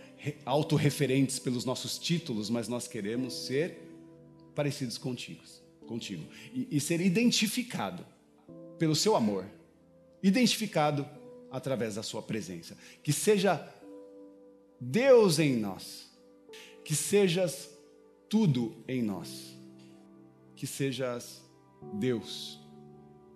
autorreferentes 0.45 1.39
pelos 1.39 1.65
nossos 1.65 1.97
títulos, 1.97 2.51
mas 2.51 2.67
nós 2.67 2.89
queremos 2.89 3.35
ser 3.47 3.79
parecidos 4.53 4.99
contigo, 4.99 5.43
contigo 5.87 6.25
e, 6.53 6.67
e 6.73 6.81
ser 6.81 7.01
identificado 7.01 8.05
pelo 8.81 8.97
seu 8.97 9.15
amor, 9.15 9.47
identificado 10.21 11.07
através 11.53 11.95
da 11.95 12.03
sua 12.03 12.21
presença. 12.21 12.77
Que 13.01 13.13
seja 13.13 13.73
Deus 14.81 15.39
em 15.39 15.57
nós, 15.57 16.11
que 16.85 16.97
sejas 16.97 17.71
tudo 18.29 18.75
em 18.89 19.03
nós, 19.03 19.57
que 20.57 20.67
sejas 20.67 21.41
Deus 21.95 22.59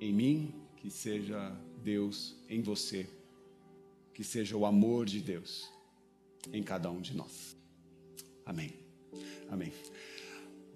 em 0.01 0.13
mim 0.13 0.65
que 0.85 0.91
seja 0.91 1.51
Deus 1.83 2.37
em 2.47 2.61
você, 2.61 3.09
que 4.13 4.23
seja 4.23 4.55
o 4.55 4.67
amor 4.67 5.07
de 5.07 5.19
Deus 5.19 5.71
em 6.53 6.63
cada 6.63 6.91
um 6.91 7.01
de 7.01 7.17
nós. 7.17 7.57
Amém. 8.45 8.71
Amém. 9.49 9.73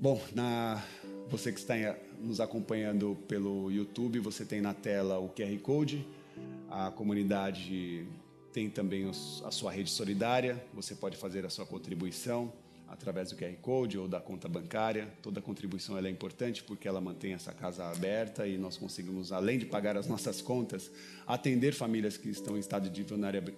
Bom, 0.01 0.19
na, 0.35 0.83
você 1.29 1.53
que 1.53 1.59
está 1.59 1.75
nos 2.21 2.41
acompanhando 2.41 3.17
pelo 3.27 3.71
YouTube, 3.71 4.19
você 4.19 4.45
tem 4.45 4.61
na 4.61 4.75
tela 4.75 5.19
o 5.19 5.29
QR 5.29 5.57
Code. 5.61 6.07
A 6.71 6.91
comunidade 6.91 8.07
tem 8.53 8.69
também 8.69 9.09
a 9.45 9.51
sua 9.51 9.73
rede 9.73 9.91
solidária. 9.91 10.63
Você 10.75 10.95
pode 10.95 11.17
fazer 11.17 11.45
a 11.47 11.51
sua 11.51 11.65
contribuição 11.67 12.53
através 12.89 13.31
do 13.31 13.37
QR 13.37 13.55
Code 13.61 13.99
ou 13.99 14.09
da 14.09 14.21
conta 14.21 14.49
bancária. 14.49 15.09
Toda 15.23 15.41
contribuição 15.41 15.99
é 15.99 16.11
importante 16.11 16.63
porque 16.63 16.89
ela 16.89 17.01
mantém 17.01 17.35
essa 17.35 17.53
casa 17.53 17.85
aberta 17.85 18.47
e 18.47 18.57
nós 18.57 18.77
conseguimos, 18.77 19.31
além 19.31 19.59
de 19.59 19.67
pagar 19.67 19.97
as 19.97 20.07
nossas 20.07 20.41
contas, 20.41 20.91
atender 21.27 21.73
famílias 21.73 22.17
que 22.17 22.31
estão 22.31 22.57
em 22.57 22.61
estado 22.61 22.89
de 22.89 23.05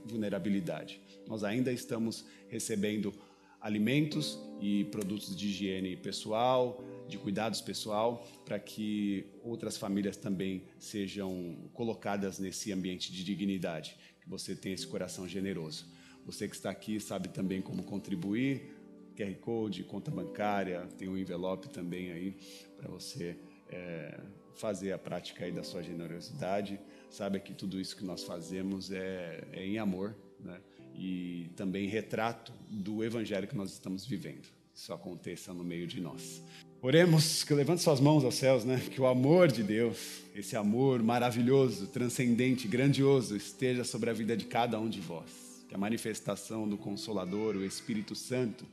vulnerabilidade. 0.04 1.00
Nós 1.26 1.44
ainda 1.44 1.72
estamos 1.72 2.24
recebendo 2.48 3.14
alimentos 3.60 4.38
e 4.60 4.84
produtos 4.84 5.36
de 5.36 5.48
higiene 5.48 5.96
pessoal, 5.96 6.82
de 7.10 7.18
cuidados 7.18 7.60
pessoal, 7.60 8.26
para 8.44 8.58
que 8.58 9.26
outras 9.42 9.76
famílias 9.76 10.16
também 10.16 10.62
sejam 10.78 11.68
colocadas 11.74 12.38
nesse 12.38 12.72
ambiente 12.72 13.12
de 13.12 13.22
dignidade, 13.24 13.96
que 14.20 14.28
você 14.28 14.54
tenha 14.54 14.74
esse 14.74 14.86
coração 14.86 15.28
generoso. 15.28 15.86
Você 16.24 16.48
que 16.48 16.54
está 16.54 16.70
aqui 16.70 17.00
sabe 17.00 17.28
também 17.28 17.60
como 17.60 17.82
contribuir, 17.82 18.76
QR 19.16 19.34
Code, 19.40 19.84
conta 19.84 20.10
bancária, 20.10 20.86
tem 20.96 21.08
um 21.08 21.16
envelope 21.16 21.68
também 21.68 22.12
aí 22.12 22.36
para 22.76 22.88
você 22.88 23.36
é, 23.68 24.20
fazer 24.54 24.92
a 24.92 24.98
prática 24.98 25.44
aí 25.44 25.52
da 25.52 25.62
sua 25.62 25.82
generosidade. 25.82 26.80
Saiba 27.10 27.38
que 27.38 27.52
tudo 27.52 27.80
isso 27.80 27.96
que 27.96 28.04
nós 28.04 28.22
fazemos 28.22 28.90
é, 28.90 29.44
é 29.52 29.66
em 29.66 29.78
amor, 29.78 30.16
né? 30.38 30.60
E 30.94 31.50
também 31.56 31.88
retrato 31.88 32.52
do 32.68 33.02
evangelho 33.04 33.46
que 33.46 33.56
nós 33.56 33.72
estamos 33.72 34.04
vivendo. 34.06 34.48
Isso 34.74 34.92
aconteça 34.92 35.52
no 35.52 35.64
meio 35.64 35.86
de 35.86 36.00
nós. 36.00 36.42
Oremos, 36.82 37.44
que 37.44 37.52
levante 37.52 37.82
suas 37.82 38.00
mãos 38.00 38.24
aos 38.24 38.36
céus, 38.36 38.64
né? 38.64 38.80
Que 38.90 38.98
o 38.98 39.06
amor 39.06 39.52
de 39.52 39.62
Deus, 39.62 39.98
esse 40.34 40.56
amor 40.56 41.02
maravilhoso, 41.02 41.86
transcendente, 41.88 42.66
grandioso, 42.66 43.36
esteja 43.36 43.84
sobre 43.84 44.08
a 44.08 44.14
vida 44.14 44.34
de 44.34 44.46
cada 44.46 44.80
um 44.80 44.88
de 44.88 44.98
vós. 44.98 45.30
Que 45.68 45.74
a 45.74 45.78
manifestação 45.78 46.66
do 46.66 46.78
Consolador, 46.78 47.54
o 47.54 47.66
Espírito 47.66 48.14
Santo, 48.14 48.64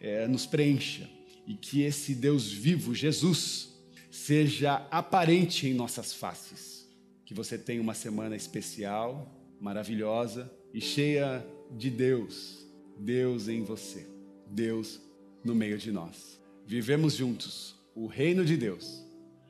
é, 0.00 0.28
nos 0.28 0.46
preencha 0.46 1.10
e 1.44 1.54
que 1.54 1.82
esse 1.82 2.14
Deus 2.14 2.52
vivo, 2.52 2.94
Jesus, 2.94 3.70
seja 4.12 4.86
aparente 4.88 5.66
em 5.66 5.74
nossas 5.74 6.12
faces. 6.12 6.88
Que 7.26 7.34
você 7.34 7.58
tenha 7.58 7.82
uma 7.82 7.94
semana 7.94 8.36
especial, 8.36 9.28
maravilhosa 9.60 10.48
e 10.72 10.80
cheia 10.80 11.44
de 11.68 11.90
Deus, 11.90 12.64
Deus 12.96 13.48
em 13.48 13.64
você, 13.64 14.06
Deus 14.46 15.00
no 15.44 15.52
meio 15.52 15.76
de 15.76 15.90
nós. 15.90 16.39
Vivemos 16.70 17.14
juntos 17.14 17.74
o 17.96 18.06
reino 18.06 18.44
de 18.44 18.56
Deus 18.56 19.04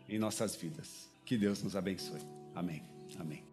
em 0.09 0.18
nossas 0.18 0.57
vidas. 0.57 1.07
Que 1.23 1.37
Deus 1.37 1.62
nos 1.62 1.77
abençoe. 1.77 2.23
Amém. 2.55 2.83
Amém. 3.18 3.49